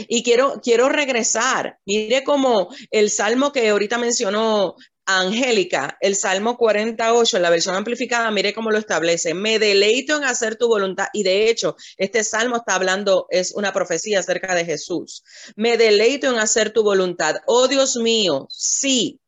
[0.07, 1.77] Y quiero, quiero regresar.
[1.85, 8.31] Mire como el salmo que ahorita mencionó Angélica, el Salmo 48, en la versión amplificada,
[8.31, 9.33] mire cómo lo establece.
[9.33, 11.07] Me deleito en hacer tu voluntad.
[11.11, 15.23] Y de hecho, este salmo está hablando, es una profecía acerca de Jesús.
[15.55, 17.35] Me deleito en hacer tu voluntad.
[17.47, 19.19] Oh Dios mío, sí,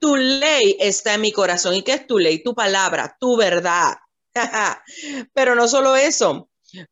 [0.00, 1.74] tu ley está en mi corazón.
[1.74, 2.42] ¿Y qué es tu ley?
[2.42, 3.94] Tu palabra, tu verdad.
[5.34, 6.48] Pero no solo eso.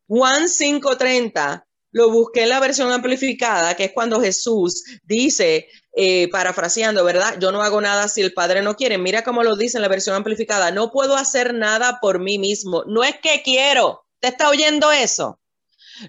[0.07, 7.03] Juan 5:30 lo busqué en la versión amplificada, que es cuando Jesús dice, eh, parafraseando,
[7.03, 7.37] ¿verdad?
[7.39, 8.97] Yo no hago nada si el Padre no quiere.
[8.97, 10.71] Mira cómo lo dice en la versión amplificada.
[10.71, 12.83] No puedo hacer nada por mí mismo.
[12.87, 14.05] No es que quiero.
[14.19, 15.39] ¿Te está oyendo eso?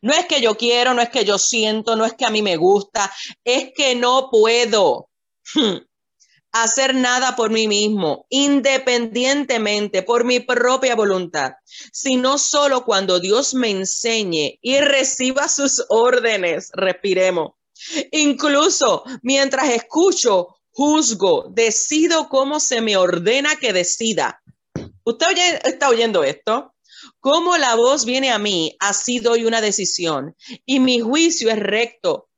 [0.00, 2.40] No es que yo quiero, no es que yo siento, no es que a mí
[2.40, 3.12] me gusta,
[3.44, 5.10] es que no puedo.
[6.54, 11.54] Hacer nada por mí mismo, independientemente, por mi propia voluntad,
[11.92, 16.70] sino solo cuando Dios me enseñe y reciba sus órdenes.
[16.72, 17.54] Respiremos.
[18.12, 24.40] Incluso mientras escucho, juzgo, decido cómo se me ordena que decida.
[25.02, 25.26] ¿Usted
[25.64, 26.72] está oyendo esto?
[27.18, 32.28] Como la voz viene a mí, así doy una decisión y mi juicio es recto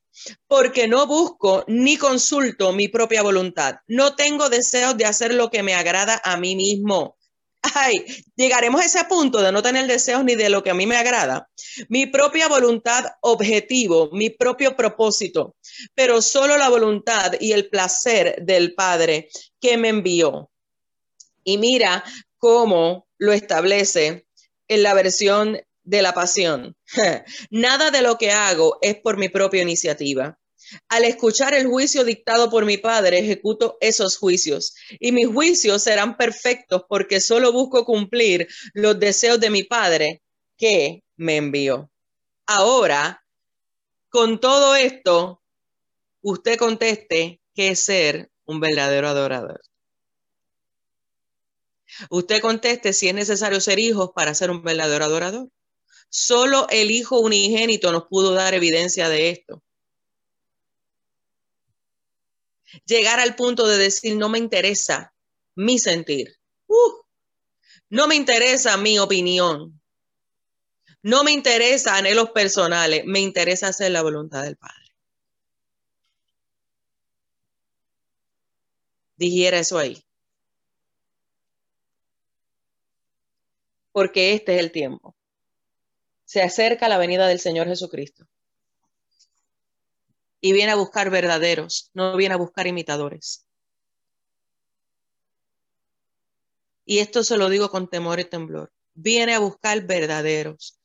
[0.47, 3.77] porque no busco ni consulto mi propia voluntad.
[3.87, 7.17] No tengo deseos de hacer lo que me agrada a mí mismo.
[7.75, 8.05] Ay,
[8.37, 10.97] llegaremos a ese punto de no tener deseos ni de lo que a mí me
[10.97, 11.49] agrada.
[11.89, 15.57] Mi propia voluntad objetivo, mi propio propósito,
[15.95, 19.29] pero solo la voluntad y el placer del Padre
[19.61, 20.51] que me envió.
[21.43, 22.05] Y mira
[22.39, 24.27] cómo lo establece
[24.69, 26.77] en la versión de la pasión.
[27.51, 30.39] Nada de lo que hago es por mi propia iniciativa.
[30.89, 36.17] Al escuchar el juicio dictado por mi Padre, ejecuto esos juicios y mis juicios serán
[36.17, 40.23] perfectos porque solo busco cumplir los deseos de mi Padre
[40.57, 41.89] que me envió.
[42.47, 43.25] Ahora,
[44.09, 45.41] con todo esto,
[46.21, 49.61] usted conteste qué es ser un verdadero adorador.
[52.11, 55.49] Usted conteste si es necesario ser hijos para ser un verdadero adorador.
[56.09, 59.63] Solo el Hijo unigénito nos pudo dar evidencia de esto.
[62.85, 65.15] Llegar al punto de decir, no me interesa
[65.55, 66.39] mi sentir.
[66.67, 67.03] Uh,
[67.89, 69.81] no me interesa mi opinión.
[71.03, 73.05] No me interesa anhelos personales.
[73.07, 74.87] Me interesa hacer la voluntad del Padre.
[79.17, 80.03] Dijera eso ahí.
[83.93, 85.17] Porque este es el tiempo.
[86.27, 88.27] Se acerca la venida del Señor Jesucristo.
[90.43, 93.47] Y viene a buscar verdaderos, no viene a buscar imitadores.
[96.85, 98.71] Y esto se lo digo con temor y temblor.
[98.93, 100.79] Viene a buscar verdaderos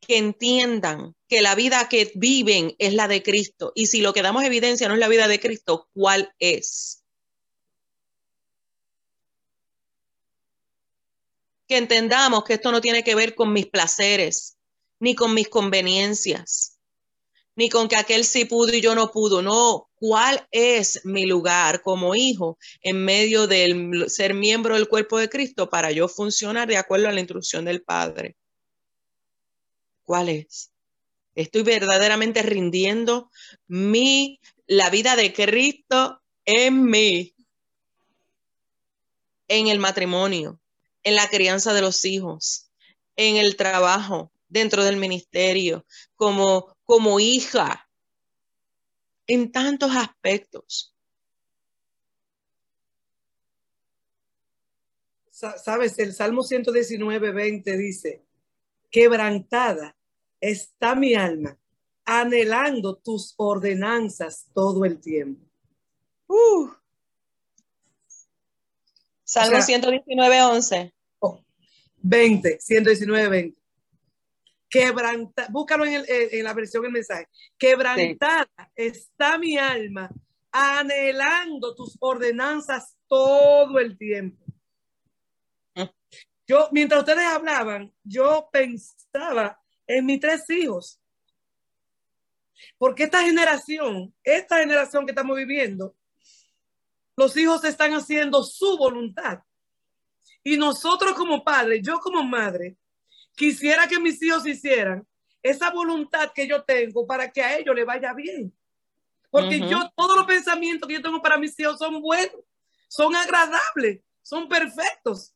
[0.00, 3.72] que entiendan que la vida que viven es la de Cristo.
[3.74, 7.04] Y si lo que damos evidencia no es la vida de Cristo, ¿cuál es?
[11.66, 14.53] que entendamos que esto no tiene que ver con mis placeres,
[15.04, 16.78] ni con mis conveniencias,
[17.56, 19.42] ni con que aquel sí pudo y yo no pudo.
[19.42, 25.28] No, ¿cuál es mi lugar como hijo en medio del ser miembro del cuerpo de
[25.28, 28.38] Cristo para yo funcionar de acuerdo a la instrucción del Padre?
[30.04, 30.72] ¿Cuál es?
[31.34, 33.30] Estoy verdaderamente rindiendo
[33.66, 37.34] mi la vida de Cristo en mí
[39.48, 40.58] en el matrimonio,
[41.02, 42.70] en la crianza de los hijos,
[43.16, 47.88] en el trabajo, dentro del ministerio, como, como hija,
[49.26, 50.94] en tantos aspectos.
[55.28, 58.22] Sabes, el Salmo 119, 20 dice,
[58.92, 59.96] quebrantada
[60.40, 61.58] está mi alma,
[62.04, 65.44] anhelando tus ordenanzas todo el tiempo.
[66.28, 66.70] Uh.
[69.24, 70.94] Salmo 119, 11.
[72.02, 73.63] 20, 119, 20.
[74.74, 77.28] Quebranta, búscalo en, el, en, la versión del mensaje.
[77.56, 80.10] Quebrantada está mi alma,
[80.50, 84.44] anhelando tus ordenanzas todo el tiempo.
[85.76, 85.84] Mm.
[86.48, 91.00] Yo, mientras ustedes hablaban, yo pensaba en mis tres hijos.
[92.76, 95.94] Porque esta generación, esta generación que estamos viviendo,
[97.16, 99.38] los hijos están haciendo su voluntad.
[100.42, 102.76] Y nosotros como padres, yo como madre,
[103.34, 105.06] quisiera que mis hijos hicieran
[105.42, 108.52] esa voluntad que yo tengo para que a ellos les vaya bien.
[109.30, 112.40] Porque yo, todos los pensamientos que yo tengo para mis hijos son buenos,
[112.88, 115.34] son agradables, son perfectos.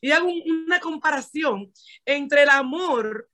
[0.00, 1.72] Y hago una comparación
[2.04, 3.28] entre el amor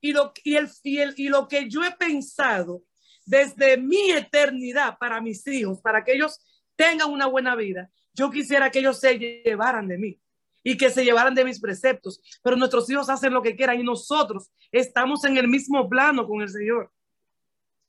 [0.00, 2.82] y lo, y, el, y, y lo que yo he pensado
[3.24, 6.40] desde mi eternidad para mis hijos, para que ellos
[6.74, 7.90] tengan una buena vida.
[8.12, 10.20] Yo quisiera que ellos se llevaran de mí
[10.62, 13.84] y que se llevaran de mis preceptos, pero nuestros hijos hacen lo que quieran y
[13.84, 16.92] nosotros estamos en el mismo plano con el Señor.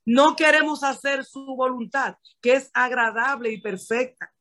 [0.04, 4.32] No queremos hacer su voluntad, que es agradable y perfecta.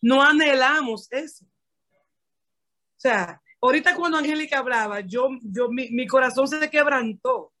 [0.00, 1.44] No anhelamos eso.
[1.44, 7.52] O sea, ahorita cuando Angélica hablaba, yo, yo, mi, mi corazón se quebrantó.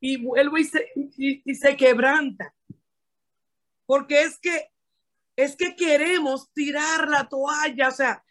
[0.00, 2.54] Y vuelvo y se, y, se quebranta.
[3.86, 4.68] Porque es que
[5.34, 8.22] es que queremos tirar la toalla, o sea,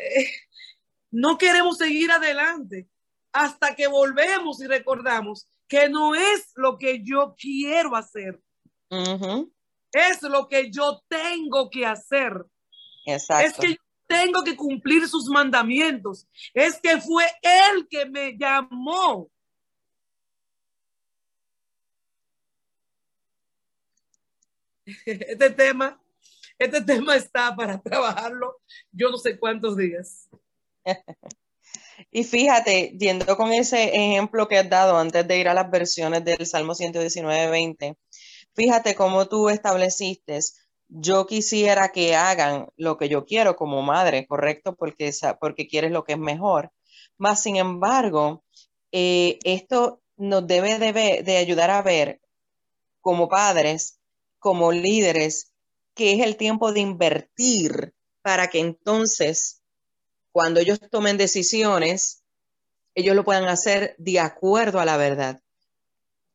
[0.00, 0.30] eh,
[1.10, 2.88] no queremos seguir adelante
[3.32, 8.40] hasta que volvemos y recordamos que no es lo que yo quiero hacer.
[9.92, 12.44] Es lo que yo tengo que hacer.
[13.06, 13.46] Exacto.
[13.46, 16.26] Es que yo tengo que cumplir sus mandamientos.
[16.52, 19.30] Es que fue él que me llamó.
[25.06, 25.99] Este tema
[26.60, 28.60] este tema está para trabajarlo
[28.92, 30.28] yo no sé cuántos días.
[32.10, 36.24] Y fíjate, yendo con ese ejemplo que has dado antes de ir a las versiones
[36.24, 37.96] del Salmo 119, 20,
[38.54, 40.40] fíjate cómo tú estableciste,
[40.88, 44.74] yo quisiera que hagan lo que yo quiero como madre, ¿correcto?
[44.74, 46.72] Porque, porque quieres lo que es mejor.
[47.18, 48.44] Más sin embargo,
[48.90, 50.78] eh, esto nos debe
[51.22, 52.20] de ayudar a ver
[53.00, 54.00] como padres,
[54.38, 55.49] como líderes,
[56.00, 57.92] que es el tiempo de invertir
[58.22, 59.60] para que entonces,
[60.32, 62.22] cuando ellos tomen decisiones,
[62.94, 65.42] ellos lo puedan hacer de acuerdo a la verdad.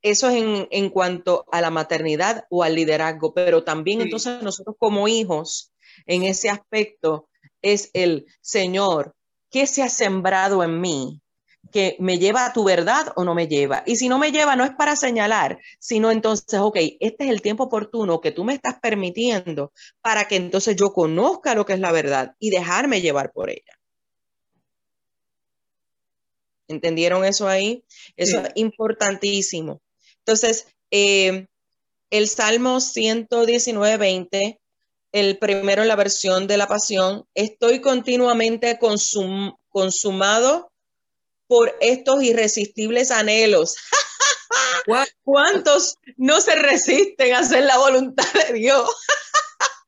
[0.04, 4.76] Eso es en, en cuanto a la maternidad o al liderazgo, pero también entonces nosotros
[4.78, 5.74] como hijos,
[6.06, 7.28] en ese aspecto,
[7.64, 9.16] es el Señor,
[9.50, 11.24] ¿qué se ha sembrado en mí?
[11.76, 13.84] Que me lleva a tu verdad o no me lleva.
[13.86, 17.42] Y si no me lleva, no es para señalar, sino entonces, ok, este es el
[17.42, 21.80] tiempo oportuno que tú me estás permitiendo para que entonces yo conozca lo que es
[21.82, 23.74] la verdad y dejarme llevar por ella.
[26.70, 27.84] ¿Entendieron eso ahí?
[28.16, 28.44] Eso Sí.
[28.48, 29.82] es importantísimo.
[30.20, 31.48] Entonces, eh,
[32.10, 34.62] el Salmo 119, 20,
[35.12, 40.72] el primero en la versión de la pasión, estoy continuamente consum- consumado
[41.48, 43.76] por estos irresistibles anhelos.
[45.24, 48.90] ¿Cuántos no se resisten a hacer la voluntad de Dios?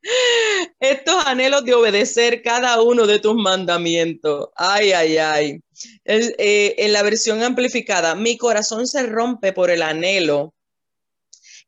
[0.80, 4.48] Estos anhelos de obedecer cada uno de tus mandamientos.
[4.56, 5.60] Ay, ay, ay.
[6.04, 10.54] Es, eh, en la versión amplificada, mi corazón se rompe por el anhelo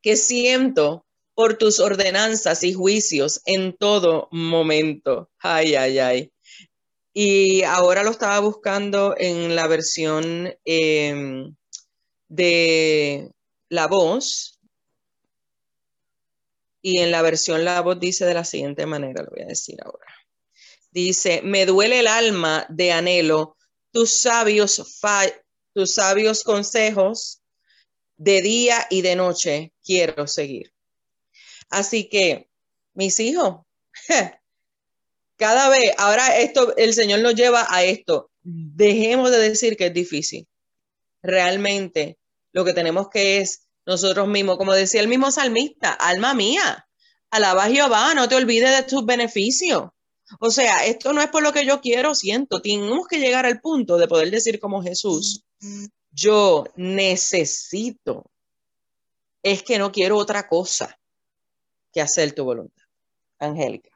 [0.03, 5.30] que siento por tus ordenanzas y juicios en todo momento.
[5.38, 6.32] Ay, ay, ay.
[7.12, 11.44] Y ahora lo estaba buscando en la versión eh,
[12.28, 13.32] de
[13.68, 14.58] la voz.
[16.82, 19.78] Y en la versión la voz dice de la siguiente manera, lo voy a decir
[19.84, 20.06] ahora.
[20.92, 23.56] Dice, me duele el alma de anhelo
[23.92, 25.00] tus sabios,
[25.74, 27.42] tus sabios consejos
[28.16, 30.72] de día y de noche quiero seguir.
[31.70, 32.50] Así que,
[32.94, 33.64] mis hijos,
[35.41, 38.30] cada vez, ahora esto, el Señor nos lleva a esto.
[38.43, 40.47] Dejemos de decir que es difícil.
[41.22, 42.18] Realmente
[42.53, 46.86] lo que tenemos que es nosotros mismos, como decía el mismo salmista, alma mía,
[47.30, 49.84] alaba a Jehová, no te olvides de tus beneficios.
[50.41, 52.61] O sea, esto no es por lo que yo quiero, siento.
[52.61, 55.43] Tenemos que llegar al punto de poder decir como Jesús,
[56.12, 58.30] yo necesito,
[59.43, 60.99] es que no quiero otra cosa
[61.95, 62.84] que hacer tu voluntad.
[63.38, 63.89] Angélica.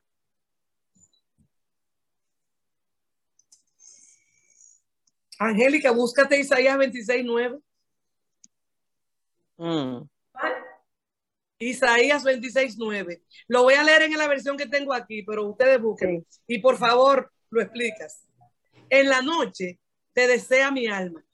[5.38, 7.58] Angélica, búscate Isaías 26, 9.
[9.56, 10.08] Mm.
[11.58, 13.22] Isaías 26, 9.
[13.48, 16.26] Lo voy a leer en la versión que tengo aquí, pero ustedes busquen.
[16.46, 18.26] Y por favor, lo explicas.
[18.90, 19.78] En la noche
[20.12, 21.24] te desea mi alma.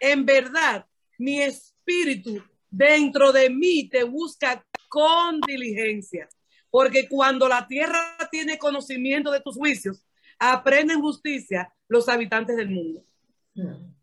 [0.00, 0.86] En verdad,
[1.18, 6.28] mi espíritu dentro de mí te busca con diligencia.
[6.70, 10.04] Porque cuando la tierra tiene conocimiento de tus juicios,
[10.38, 13.04] aprenden justicia los habitantes del mundo.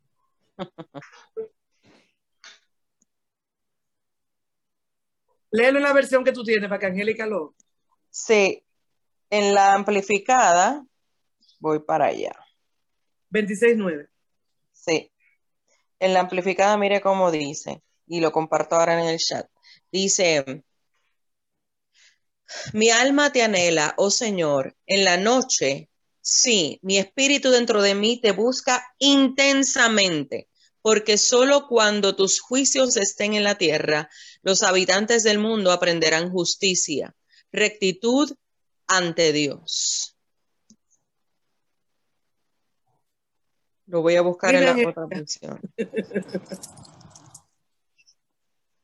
[5.51, 7.55] Léelo en la versión que tú tienes para que Angélica lo.
[8.09, 8.63] Sí,
[9.29, 10.83] en la amplificada,
[11.59, 12.33] voy para allá.
[13.29, 14.09] 26.9.
[14.71, 15.11] Sí.
[15.99, 19.47] En la amplificada, mire cómo dice, y lo comparto ahora en el chat.
[19.91, 20.63] Dice,
[22.73, 25.89] mi alma te anhela, oh Señor, en la noche,
[26.23, 30.49] sí, mi espíritu dentro de mí te busca intensamente,
[30.81, 34.09] porque solo cuando tus juicios estén en la tierra,
[34.41, 37.15] los habitantes del mundo aprenderán justicia,
[37.51, 38.31] rectitud
[38.87, 40.17] ante Dios.
[43.85, 45.59] Lo voy a buscar en la otra versión.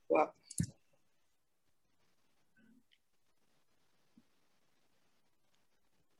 [0.09, 0.33] Wow.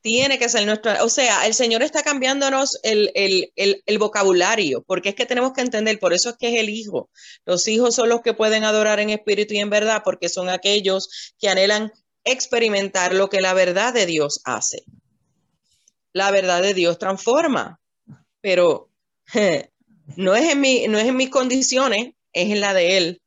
[0.02, 4.82] Tiene que ser nuestro, o sea, el Señor está cambiándonos el, el, el, el, vocabulario,
[4.86, 7.10] porque es que tenemos que entender, por eso es que es el Hijo.
[7.44, 11.34] Los hijos son los que pueden adorar en espíritu y en verdad, porque son aquellos
[11.38, 11.92] que anhelan
[12.24, 14.84] experimentar lo que la verdad de Dios hace.
[16.12, 17.80] La verdad de Dios transforma,
[18.40, 18.90] pero
[20.16, 23.22] no, es en mi, no es en mis condiciones, es en la de Él.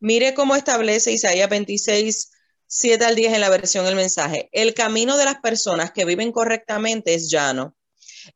[0.00, 2.30] Mire cómo establece Isaías 26,
[2.76, 4.48] 7 al 10 en la versión El mensaje.
[4.50, 7.76] El camino de las personas que viven correctamente es llano.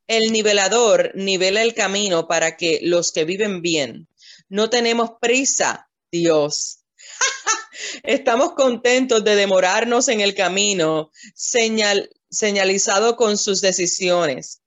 [0.07, 4.07] El nivelador nivela el camino para que los que viven bien.
[4.49, 6.85] No tenemos prisa, Dios.
[8.05, 14.63] Estamos contentos de demorarnos en el camino señal, señalizado con sus decisiones.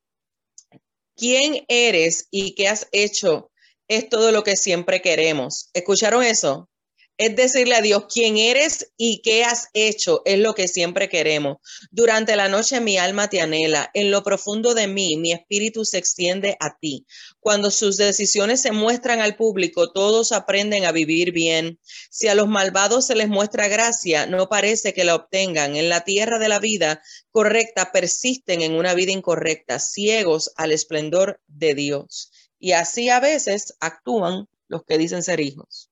[1.15, 3.51] ¿Quién eres y qué has hecho?
[3.87, 5.69] Es todo lo que siempre queremos.
[5.73, 6.69] ¿Escucharon eso?
[7.17, 11.57] Es decirle a Dios quién eres y qué has hecho, es lo que siempre queremos.
[11.91, 15.99] Durante la noche mi alma te anhela, en lo profundo de mí mi espíritu se
[15.99, 17.05] extiende a ti.
[17.39, 21.79] Cuando sus decisiones se muestran al público, todos aprenden a vivir bien.
[22.09, 25.75] Si a los malvados se les muestra gracia, no parece que la obtengan.
[25.75, 31.39] En la tierra de la vida correcta persisten en una vida incorrecta, ciegos al esplendor
[31.47, 32.31] de Dios.
[32.57, 35.90] Y así a veces actúan los que dicen ser hijos.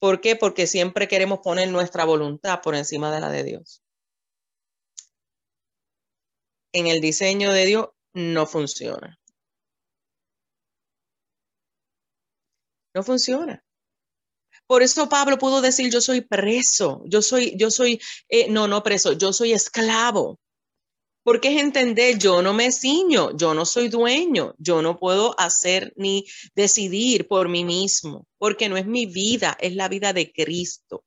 [0.00, 0.36] ¿Por qué?
[0.36, 3.82] Porque siempre queremos poner nuestra voluntad por encima de la de Dios.
[6.72, 9.18] En el diseño de Dios no funciona.
[12.94, 13.62] No funciona.
[14.66, 18.82] Por eso Pablo pudo decir, yo soy preso, yo soy, yo soy, eh, no, no
[18.82, 20.38] preso, yo soy esclavo.
[21.28, 25.92] Porque es entender, yo no me ciño, yo no soy dueño, yo no puedo hacer
[25.94, 26.24] ni
[26.54, 31.04] decidir por mí mismo, porque no es mi vida, es la vida de Cristo.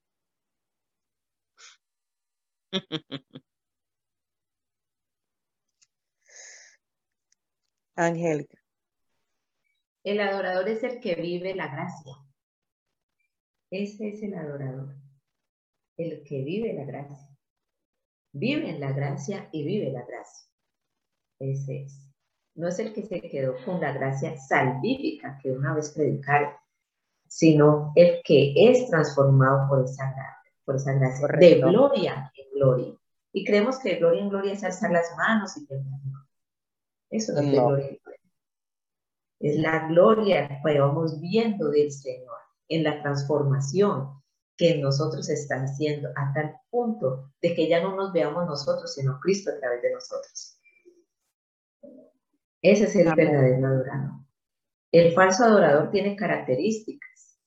[7.96, 8.60] Angélica.
[10.04, 12.14] El adorador es el que vive la gracia.
[13.72, 14.96] Ese es el adorador,
[15.98, 17.31] el que vive la gracia
[18.34, 20.48] vive en la gracia y vive la gracia.
[21.40, 22.08] Ese es.
[22.56, 26.52] No es el que se quedó con la gracia salvífica que una vez predicaron,
[27.28, 32.94] sino el que es transformado por esa gracia, por esa gracia de gloria en gloria.
[33.34, 36.02] Y creemos que de gloria en gloria es alzar las manos y temblar.
[37.10, 38.22] Eso es de gloria en gloria.
[39.40, 44.21] Es la gloria que vamos viendo del Señor en la transformación
[44.62, 49.20] que nosotros están haciendo a tal punto de que ya no nos veamos nosotros, sino
[49.20, 50.60] Cristo a través de nosotros.
[52.62, 54.12] Ese es el verdadero adorador.
[54.92, 57.40] El falso adorador tiene características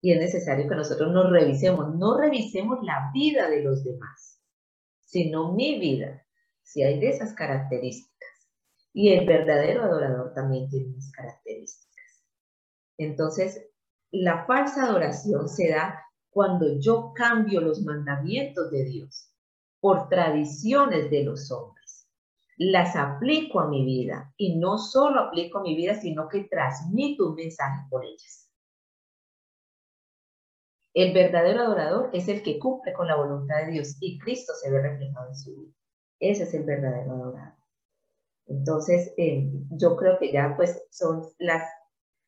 [0.00, 1.94] y es necesario que nosotros nos revisemos.
[1.96, 4.40] No revisemos la vida de los demás,
[5.00, 6.24] sino mi vida,
[6.62, 8.48] si hay de esas características.
[8.94, 12.24] Y el verdadero adorador también tiene unas características.
[12.96, 13.68] Entonces,
[14.10, 19.32] la falsa adoración se da cuando yo cambio los mandamientos de Dios
[19.80, 22.08] por tradiciones de los hombres.
[22.56, 27.28] Las aplico a mi vida y no solo aplico a mi vida, sino que transmito
[27.28, 28.50] un mensaje por ellas.
[30.92, 34.70] El verdadero adorador es el que cumple con la voluntad de Dios y Cristo se
[34.70, 35.72] ve reflejado en su vida.
[36.18, 37.58] Ese es el verdadero adorador.
[38.46, 41.62] Entonces, eh, yo creo que ya pues son las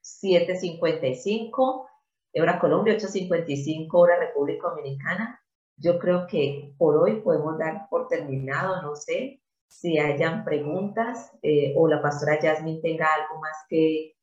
[0.03, 1.89] 7.55
[2.35, 5.41] hora Colombia, 8.55 hora República Dominicana.
[5.76, 11.72] Yo creo que por hoy podemos dar por terminado, no sé si hayan preguntas eh,
[11.76, 14.16] o la pastora Jasmine tenga algo más que,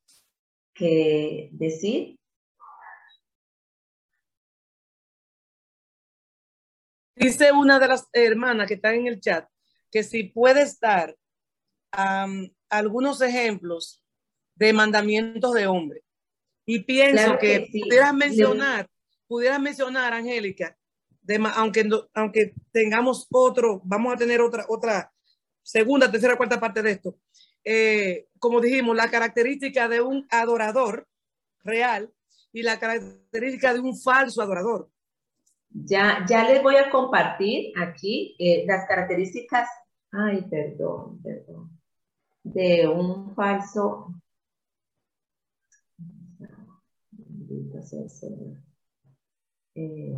[0.74, 2.18] que decir.
[7.16, 9.48] Dice una de las hermanas que están en el chat
[9.90, 11.16] que si puedes dar
[12.68, 14.02] algunos ejemplos
[14.54, 16.02] de mandamientos de hombre.
[16.70, 18.90] Y pienso que, pudieras mencionar,
[19.26, 20.76] pudieras mencionar, Angélica,
[21.54, 25.10] aunque, aunque tengamos otro, vamos a tener otra, otra
[25.62, 27.16] segunda, tercera, cuarta parte de esto.
[27.64, 31.08] Eh, como dijimos, la característica de un adorador
[31.64, 32.12] real
[32.52, 34.90] y la característica de un falso adorador.
[35.70, 39.70] Ya, ya les voy a compartir aquí eh, las características,
[40.12, 41.70] ay, perdón, perdón,
[42.42, 44.12] de un falso
[49.74, 50.14] Eh,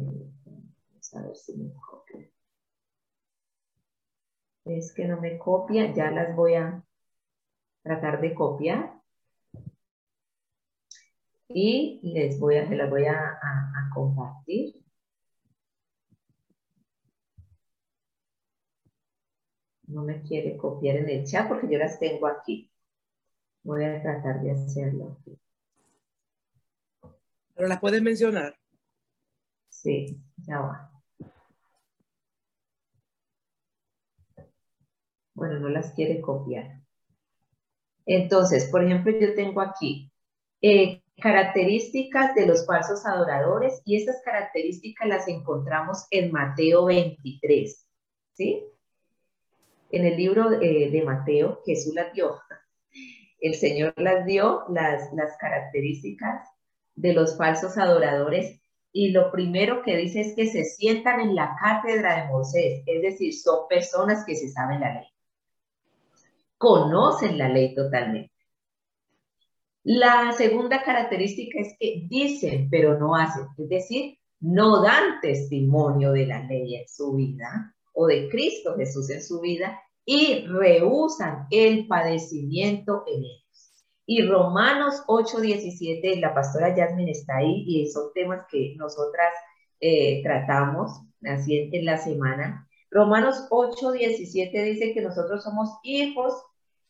[1.12, 1.70] a ver si me.
[4.64, 6.84] Es que no me copia, ya las voy a
[7.82, 9.00] tratar de copiar.
[11.48, 14.76] Y les voy a, las voy a, a compartir.
[19.88, 22.70] No me quiere copiar en el chat porque yo las tengo aquí.
[23.64, 25.38] Voy a tratar de hacerlo aquí
[27.60, 28.58] pero las puedes mencionar.
[29.68, 30.90] Sí, ya va.
[35.34, 36.80] Bueno, no las quiere copiar.
[38.06, 40.10] Entonces, por ejemplo, yo tengo aquí
[40.62, 47.86] eh, características de los falsos adoradores y estas características las encontramos en Mateo 23,
[48.32, 48.64] ¿sí?
[49.90, 52.40] En el libro eh, de Mateo, Jesús las dio.
[53.38, 56.49] El Señor las dio, las, las características
[56.94, 58.60] de los falsos adoradores
[58.92, 63.02] y lo primero que dice es que se sientan en la cátedra de Moisés, es
[63.02, 65.06] decir, son personas que se saben la ley,
[66.58, 68.32] conocen la ley totalmente.
[69.84, 76.26] La segunda característica es que dicen, pero no hacen, es decir, no dan testimonio de
[76.26, 81.86] la ley en su vida o de Cristo Jesús en su vida y rehusan el
[81.86, 83.39] padecimiento en él.
[84.06, 89.32] Y Romanos 8:17, la pastora Jasmine está ahí y son temas que nosotras
[89.80, 90.90] eh, tratamos
[91.24, 92.68] así en, la semana.
[92.90, 96.34] Romanos 8:17 dice que nosotros somos hijos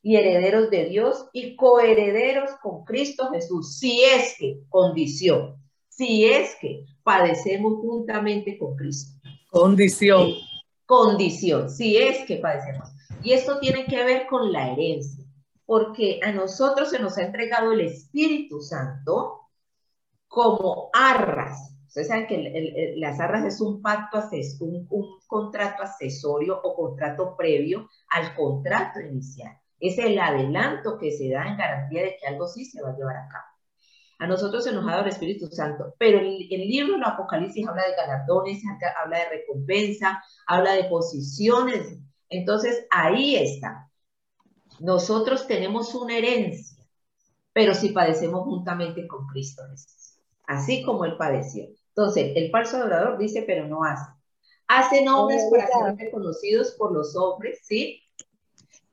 [0.03, 5.57] y herederos de Dios y coherederos con Cristo Jesús, si es que, condición,
[5.89, 9.21] si es que padecemos juntamente con Cristo.
[9.51, 10.29] Condición.
[10.87, 12.89] condición, si es que padecemos.
[13.23, 15.25] Y esto tiene que ver con la herencia
[15.71, 19.51] porque a nosotros se nos ha entregado el Espíritu Santo
[20.27, 24.19] como arras Ustedes saben que las arras es un pacto,
[24.63, 24.89] un,
[25.29, 29.57] contrato accesorio o contrato previo al contrato inicial.
[29.79, 32.97] Es el adelanto que se da en garantía de que algo sí se va a
[32.97, 33.45] llevar a cabo.
[34.19, 37.87] A nosotros se nos ha dado el Espíritu Santo, pero el, libro del Apocalipsis habla
[37.87, 38.61] de galardones,
[39.01, 41.97] habla de recompensa, habla de posiciones.
[42.29, 43.90] Entonces, ahí está.
[44.81, 46.83] Nosotros tenemos una herencia,
[47.53, 51.67] pero si padecemos juntamente con Cristo Jesús, así como Él padeció.
[51.89, 54.11] Entonces, el falso adorador dice, pero no hace.
[54.69, 58.03] Hacen hombres para ser reconocidos por los hombres, ¿sí?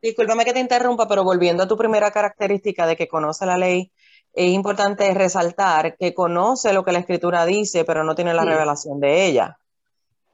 [0.01, 3.91] Discúlpame que te interrumpa, pero volviendo a tu primera característica de que conoce la ley,
[4.33, 8.99] es importante resaltar que conoce lo que la escritura dice, pero no tiene la revelación
[8.99, 9.57] de ella.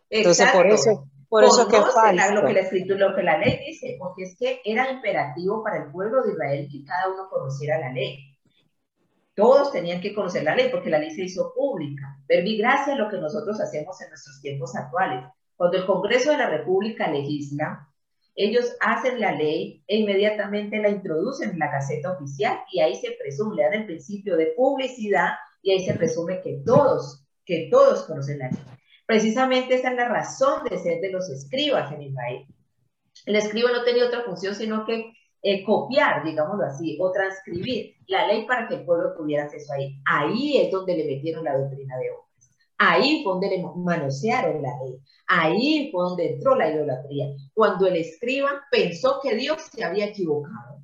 [0.10, 2.31] Entonces, por eso, por eso es que falta.
[2.31, 5.84] Lo que la escritura, lo que la ley dice, porque es que era imperativo para
[5.84, 8.38] el pueblo de Israel que cada uno conociera la ley.
[9.34, 12.19] Todos tenían que conocer la ley porque la ley se hizo pública.
[12.27, 15.25] Verbi gracia a lo que nosotros hacemos en nuestros tiempos actuales.
[15.55, 17.89] Cuando el Congreso de la República legisla,
[18.36, 23.09] ellos hacen la ley e inmediatamente la introducen en la Gaceta Oficial y ahí se
[23.19, 25.29] presume, le dan el principio de publicidad
[25.63, 28.59] y ahí se presume que todos, que todos conocen la ley.
[29.06, 32.45] Precisamente esa es la razón de ser de los escribas en Israel.
[33.26, 35.14] El escriba no tenía otra función sino que
[35.45, 39.99] eh, copiar, digámoslo así, o transcribir la ley para que el pueblo tuviera acceso ahí.
[40.06, 42.24] Ahí es donde le metieron la doctrina de hombres.
[42.78, 44.97] Ahí fue donde le manosearon la ley.
[45.28, 47.28] Ahí fue donde entró la idolatría.
[47.54, 50.82] Cuando el escriba pensó que Dios se había equivocado.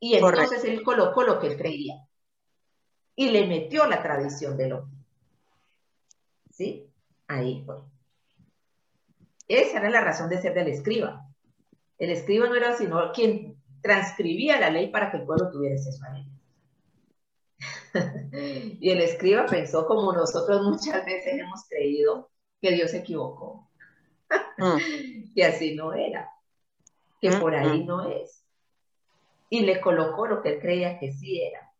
[0.00, 1.94] Y entonces él colocó lo que él creía.
[3.14, 4.97] Y le metió la tradición del hombre.
[6.58, 6.92] ¿Sí?
[7.28, 7.76] Ahí fue.
[9.46, 11.24] Esa era la razón de ser del escriba.
[11.98, 16.04] El escriba no era sino quien transcribía la ley para que el pueblo tuviera acceso
[16.04, 16.26] a ella.
[18.80, 22.28] y el escriba pensó como nosotros muchas veces hemos creído
[22.60, 23.70] que Dios se equivocó.
[24.56, 25.30] Mm.
[25.36, 26.28] que así no era.
[27.20, 27.86] Que por ahí mm, mm.
[27.86, 28.44] no es.
[29.48, 31.72] Y le colocó lo que él creía que sí era.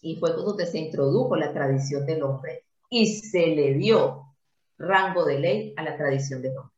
[0.00, 4.34] Y fue donde se introdujo la tradición del hombre y se le dio
[4.78, 6.74] rango de ley a la tradición del hombre.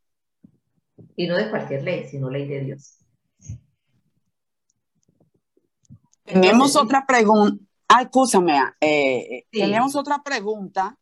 [1.17, 2.97] Y no de cualquier ley, sino ley de Dios.
[6.25, 7.63] Tenemos otra pregunta.
[7.89, 8.57] Ah, escúchame.
[8.81, 10.97] Eh, Tenemos otra pregunta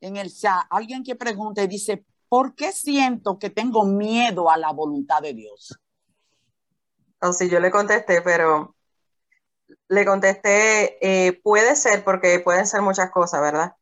[0.00, 0.66] en el chat.
[0.70, 5.32] Alguien que pregunta y dice, ¿por qué siento que tengo miedo a la voluntad de
[5.32, 5.78] Dios?
[7.20, 8.76] O si yo le contesté, pero
[9.88, 13.72] le contesté, eh, puede ser, porque pueden ser muchas cosas, ¿verdad?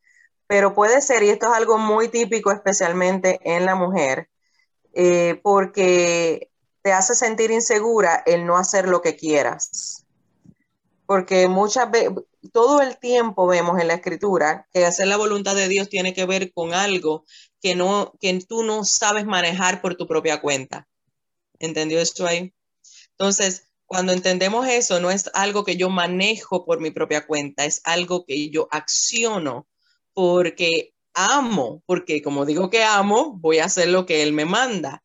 [0.47, 4.29] Pero puede ser, y esto es algo muy típico especialmente en la mujer,
[4.93, 6.51] eh, porque
[6.83, 10.05] te hace sentir insegura el no hacer lo que quieras.
[11.07, 12.13] Porque muchas veces,
[12.53, 16.27] todo el tiempo vemos en la escritura que hacer la voluntad de Dios tiene que
[16.27, 17.25] ver con algo
[17.61, 20.87] que, no, que tú no sabes manejar por tu propia cuenta.
[21.59, 22.55] ¿Entendió esto ahí?
[23.13, 27.81] Entonces, cuando entendemos eso, no es algo que yo manejo por mi propia cuenta, es
[27.85, 29.67] algo que yo acciono
[30.15, 35.03] porque amo, porque como digo que amo, voy a hacer lo que Él me manda.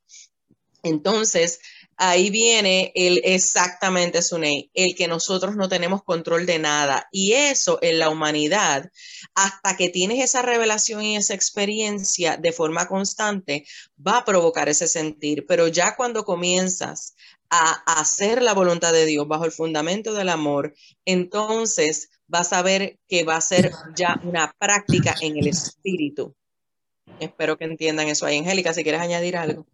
[0.83, 1.59] Entonces,
[1.97, 7.07] ahí viene el exactamente Suney, el que nosotros no tenemos control de nada.
[7.11, 8.89] Y eso en la humanidad,
[9.35, 13.65] hasta que tienes esa revelación y esa experiencia de forma constante,
[14.05, 15.45] va a provocar ese sentir.
[15.45, 17.15] Pero ya cuando comienzas
[17.49, 20.73] a hacer la voluntad de Dios bajo el fundamento del amor,
[21.05, 26.35] entonces vas a ver que va a ser ya una práctica en el espíritu.
[27.19, 28.37] Espero que entiendan eso ahí.
[28.37, 29.65] Angélica, si quieres añadir algo.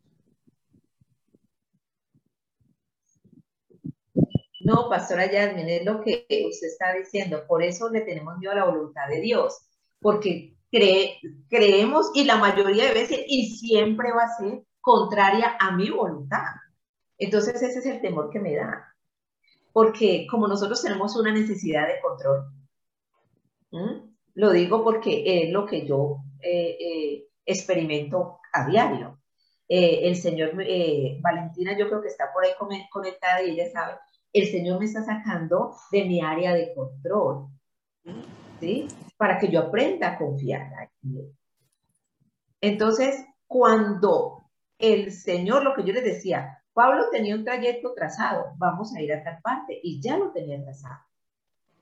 [4.61, 7.45] No, pastora Yasmin, es lo que usted está diciendo.
[7.45, 9.59] Por eso le tenemos miedo a la voluntad de Dios.
[9.99, 10.55] Porque
[11.49, 16.55] creemos y la mayoría de veces, y siempre va a ser contraria a mi voluntad.
[17.17, 18.95] Entonces ese es el temor que me da
[19.75, 22.45] porque como nosotros tenemos una necesidad de control,
[24.35, 29.19] lo digo porque es lo que yo eh, eh, experimento a diario.
[29.67, 30.53] Eh, el Señor,
[31.19, 32.51] Valentina yo creo que está por ahí
[32.89, 33.97] conectada y ella sabe,
[34.31, 37.47] el Señor me está sacando de mi área de control,
[38.61, 38.87] ¿sí?
[39.17, 40.71] Para que yo aprenda a confiar
[41.03, 41.35] en Él.
[42.61, 44.49] Entonces, cuando
[44.79, 49.13] el Señor, lo que yo les decía, Pablo tenía un trayecto trazado, vamos a ir
[49.13, 50.99] a tal parte, y ya lo tenía trazado.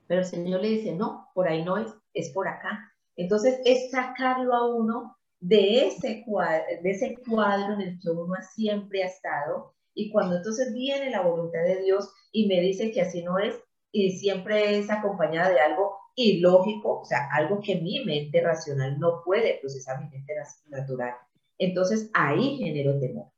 [0.06, 2.92] Pero el Señor le dice, no, por ahí no es, es por acá.
[3.16, 8.34] Entonces es sacarlo a uno de ese cuadro, de ese cuadro en el que uno
[8.54, 9.74] siempre ha estado.
[9.94, 13.60] Y cuando entonces viene la voluntad de Dios y me dice que así no es,
[13.90, 19.22] y siempre es acompañada de algo, ilógico, o sea, algo que mi mente racional no
[19.24, 20.34] puede procesar, mi mente
[20.68, 21.14] natural.
[21.58, 23.33] Entonces ahí genero temor,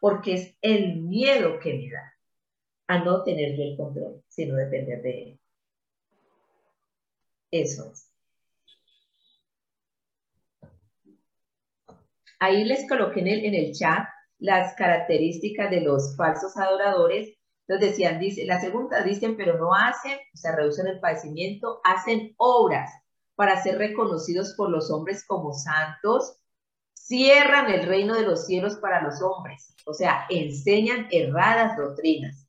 [0.00, 2.14] porque es el miedo que me da
[2.86, 5.40] a no tener yo el control, sino depender de él.
[7.50, 8.08] Eso es.
[12.40, 14.06] Ahí les coloqué en el, en el chat
[14.38, 17.36] las características de los falsos adoradores.
[17.66, 22.34] Entonces decían, dice, la segunda dicen, pero no hacen, o sea, reducen el padecimiento, hacen
[22.38, 22.90] obras
[23.34, 26.38] para ser reconocidos por los hombres como santos,
[27.08, 32.46] cierran el reino de los cielos para los hombres, o sea, enseñan erradas doctrinas,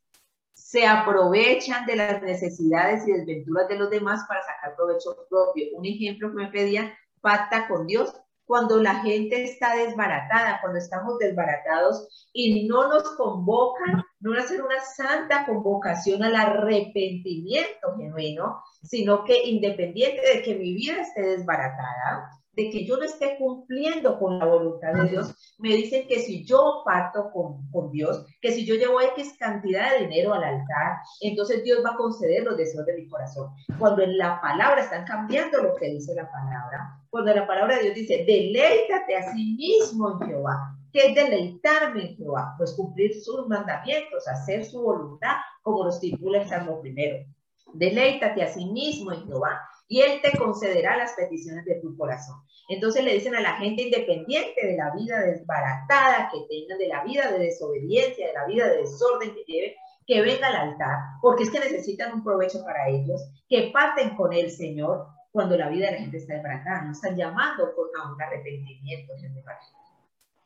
[0.53, 5.65] se aprovechan de las necesidades y desventuras de los demás para sacar provecho propio.
[5.73, 6.91] Un ejemplo que me pedían,
[7.21, 8.13] pacta con Dios
[8.45, 14.79] cuando la gente está desbaratada, cuando estamos desbaratados y no nos convocan, no hacer una
[14.81, 22.69] santa convocación al arrepentimiento genuino, sino que independiente de que mi vida esté desbaratada, de
[22.69, 26.81] que yo no esté cumpliendo con la voluntad de Dios, me dicen que si yo
[26.83, 31.63] pacto con, con, Dios, que si yo llevo X cantidad de dinero al altar, entonces
[31.63, 33.51] Dios va a conceder los deseos de mi corazón.
[33.77, 37.83] Cuando en la palabra están cambiando lo que dice la palabra, cuando la palabra de
[37.83, 42.55] Dios dice, deleítate a sí mismo en Jehová, ¿qué es deleitarme en Jehová?
[42.57, 47.25] Pues cumplir sus mandamientos, hacer su voluntad, como lo estipula el Salmo primero.
[47.73, 52.37] Deleítate a sí mismo en Jehová y Él te concederá las peticiones de tu corazón.
[52.69, 57.03] Entonces le dicen a la gente independiente de la vida desbaratada que tengan, de la
[57.03, 59.73] vida de desobediencia, de la vida de desorden que lleven,
[60.05, 63.19] que venga al altar, porque es que necesitan un provecho para ellos,
[63.49, 67.15] que parten con el Señor cuando la vida de la gente está desbaratada, no están
[67.15, 69.13] llamando a un arrepentimiento.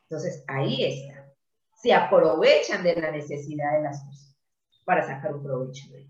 [0.04, 1.26] Entonces ahí está.
[1.76, 4.38] Se aprovechan de la necesidad de las personas
[4.86, 6.08] para sacar un provecho de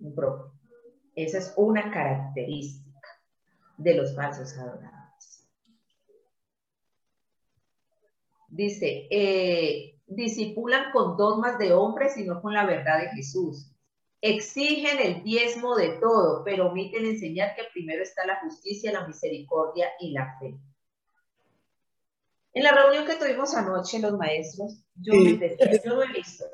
[0.00, 0.51] un propio.
[1.14, 3.08] Esa es una característica
[3.76, 5.46] de los falsos adoradores.
[8.48, 13.70] Dice, eh, disipulan con dogmas de hombres y no con la verdad de Jesús.
[14.20, 19.88] Exigen el diezmo de todo, pero omiten enseñar que primero está la justicia, la misericordia
[19.98, 20.54] y la fe.
[22.54, 26.44] En la reunión que tuvimos anoche los maestros, yo, yo lo he visto.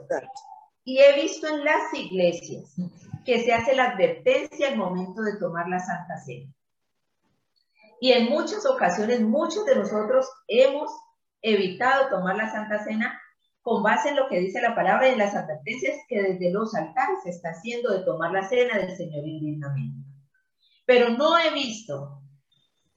[0.84, 2.76] Y he visto en las iglesias
[3.28, 6.50] que se hace la advertencia al momento de tomar la Santa Cena.
[8.00, 10.90] Y en muchas ocasiones, muchos de nosotros hemos
[11.42, 13.20] evitado tomar la Santa Cena
[13.60, 16.74] con base en lo que dice la palabra y en las advertencias que desde los
[16.74, 20.08] altares se está haciendo de tomar la cena del Señor indignamente.
[20.86, 22.22] Pero no he visto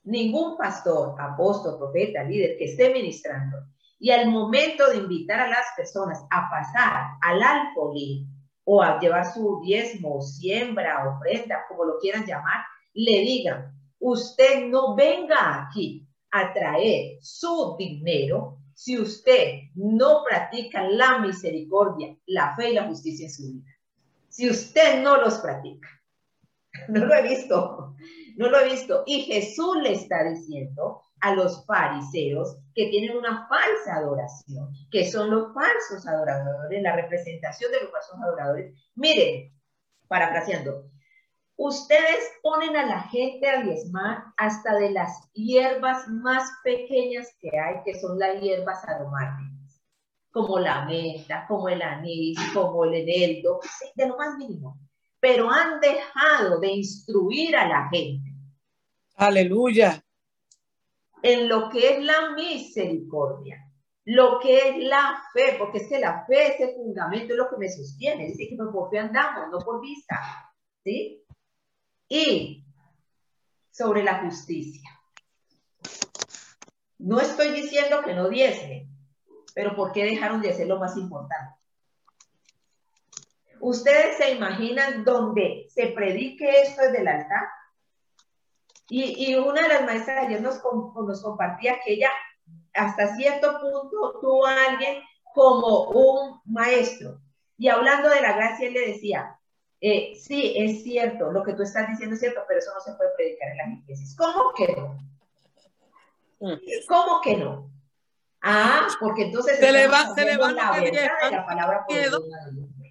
[0.04, 3.58] ningún pastor, apóstol, profeta, líder que esté ministrando
[4.00, 8.31] y al momento de invitar a las personas a pasar al alfolí
[8.64, 12.62] o a llevar su diezmo, siembra, ofrenda, como lo quieran llamar,
[12.94, 21.20] le digan, usted no venga aquí a traer su dinero si usted no practica la
[21.20, 23.72] misericordia, la fe y la justicia en su vida.
[24.30, 25.88] Si usted no los practica.
[26.88, 27.96] No lo he visto,
[28.38, 29.04] no lo he visto.
[29.06, 35.30] Y Jesús le está diciendo a los fariseos que tienen una falsa adoración, que son
[35.30, 38.76] los falsos adoradores, la representación de los falsos adoradores.
[38.96, 39.54] Miren,
[40.08, 40.90] parafraseando,
[41.56, 47.84] ustedes ponen a la gente a diezmar hasta de las hierbas más pequeñas que hay,
[47.86, 49.82] que son las hierbas aromáticas,
[50.32, 53.60] como la menta, como el anís, como el eneldo,
[53.96, 54.80] de lo más mínimo.
[55.20, 58.32] Pero han dejado de instruir a la gente.
[59.18, 60.04] Aleluya
[61.24, 63.66] en lo que es la misericordia,
[64.06, 67.58] lo que es la fe, porque es que la fe, ese fundamento es lo que
[67.58, 70.20] me sostiene, dice que por fe andamos, no por vista,
[70.84, 71.24] ¿sí?
[72.08, 72.66] Y
[73.72, 74.90] sobre la justicia.
[76.98, 78.88] No estoy diciendo que no diese,
[79.56, 81.60] pero ¿por qué dejaron de hacer lo más importante?
[83.60, 87.48] ¿Ustedes se imaginan donde se predique esto desde el altar?
[88.94, 92.10] Y, una de las maestras ayer nos, nos compartía que ella
[92.74, 95.02] hasta cierto punto tuvo a alguien
[95.34, 97.22] como un maestro.
[97.58, 99.40] Y hablando de la gracia, él le decía,
[99.80, 102.92] eh, sí, es cierto, lo que tú estás diciendo es cierto, pero eso no se
[102.96, 104.14] puede predicar en las iglesias.
[104.18, 105.00] ¿Cómo que no?
[106.42, 106.60] Mm.
[106.90, 107.72] ¿Cómo que no?
[108.42, 111.46] Ah, porque entonces se le va, se le va lo que diezman.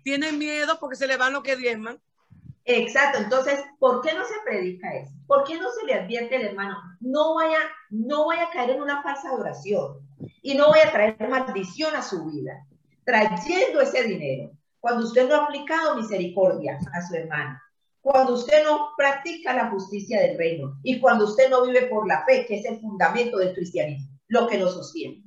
[0.02, 2.00] Tienen miedo porque se le van lo que diezman.
[2.72, 5.12] Exacto, entonces, ¿por qué no se predica eso?
[5.26, 6.76] ¿Por qué no se le advierte al hermano?
[7.00, 7.58] No vaya,
[7.90, 9.98] no vaya a caer en una falsa oración
[10.42, 12.64] y no vaya a traer maldición a su vida,
[13.04, 17.58] trayendo ese dinero, cuando usted no ha aplicado misericordia a su hermano.
[18.02, 22.24] Cuando usted no practica la justicia del reino y cuando usted no vive por la
[22.24, 25.24] fe, que es el fundamento del cristianismo, lo que nos sostiene.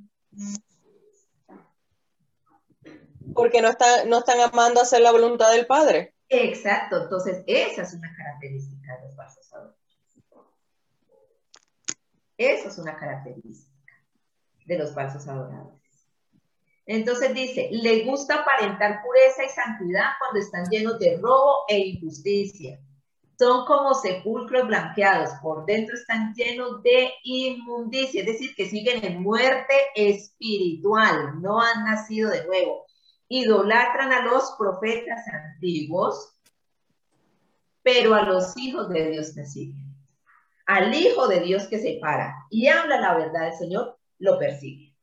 [3.35, 6.13] Porque no están, no están amando hacer la voluntad del Padre.
[6.35, 9.77] Exacto, entonces esa es una característica de los falsos adoradores.
[12.37, 13.93] Esa es una característica
[14.65, 15.79] de los falsos adoradores.
[16.87, 22.79] Entonces dice, le gusta aparentar pureza y santidad cuando están llenos de robo e injusticia.
[23.37, 29.21] Son como sepulcros blanqueados, por dentro están llenos de inmundicia, es decir, que siguen en
[29.21, 32.87] muerte espiritual, no han nacido de nuevo.
[33.35, 36.37] Idolatran a los profetas antiguos,
[37.81, 39.95] pero a los hijos de Dios que siguen.
[40.65, 44.93] Al hijo de Dios que se para y habla la verdad del Señor, lo persigue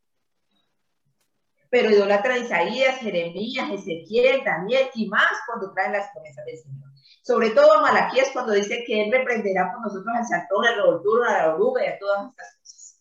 [1.70, 6.90] pero idolatra a Isaías, Jeremías, Ezequiel, Daniel y más cuando traen las promesas del Señor.
[7.22, 11.24] Sobre todo a Malaquías cuando dice que Él reprenderá por nosotros al saltón, al revolturo,
[11.24, 13.00] a la oruga y a todas estas cosas.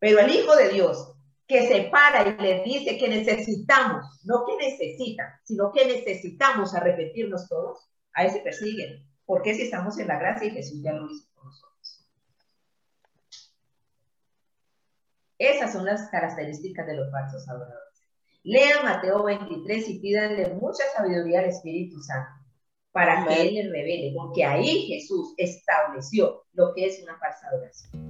[0.00, 1.14] Pero el Hijo de Dios
[1.50, 7.48] que se para y le dice que necesitamos, no que necesitan, sino que necesitamos arrepentirnos
[7.48, 9.04] todos, a ese persiguen.
[9.26, 12.06] Porque si estamos en la gracia y Jesús ya lo hizo por nosotros?
[15.38, 18.00] Esas son las características de los falsos adoradores.
[18.44, 22.30] Lean Mateo 23 y pídanle mucha sabiduría al Espíritu Santo
[22.92, 28.09] para que Él les revele, porque ahí Jesús estableció lo que es una falsa adoración.